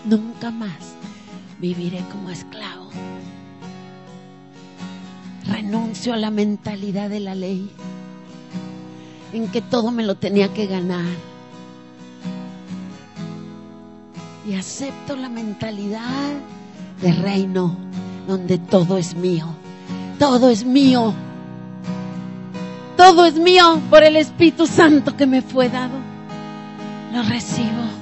Nunca 0.05 0.51
más 0.51 0.95
viviré 1.59 1.99
como 2.11 2.29
esclavo. 2.29 2.89
Renuncio 5.67 6.13
a 6.13 6.15
la 6.15 6.31
mentalidad 6.31 7.09
de 7.09 7.19
la 7.19 7.35
ley, 7.35 7.69
en 9.33 9.49
que 9.49 9.61
todo 9.61 9.91
me 9.91 10.01
lo 10.01 10.15
tenía 10.15 10.53
que 10.53 10.65
ganar. 10.65 11.03
Y 14.47 14.53
acepto 14.53 15.17
la 15.17 15.27
mentalidad 15.27 16.31
de 17.01 17.11
reino, 17.11 17.75
donde 18.29 18.59
todo 18.59 18.97
es 18.97 19.13
mío. 19.13 19.47
Todo 20.17 20.49
es 20.49 20.63
mío. 20.63 21.13
Todo 22.95 23.25
es 23.25 23.35
mío 23.37 23.81
por 23.89 24.03
el 24.03 24.15
Espíritu 24.15 24.67
Santo 24.67 25.17
que 25.17 25.27
me 25.27 25.41
fue 25.41 25.67
dado. 25.67 25.97
Lo 27.11 27.23
recibo. 27.23 27.96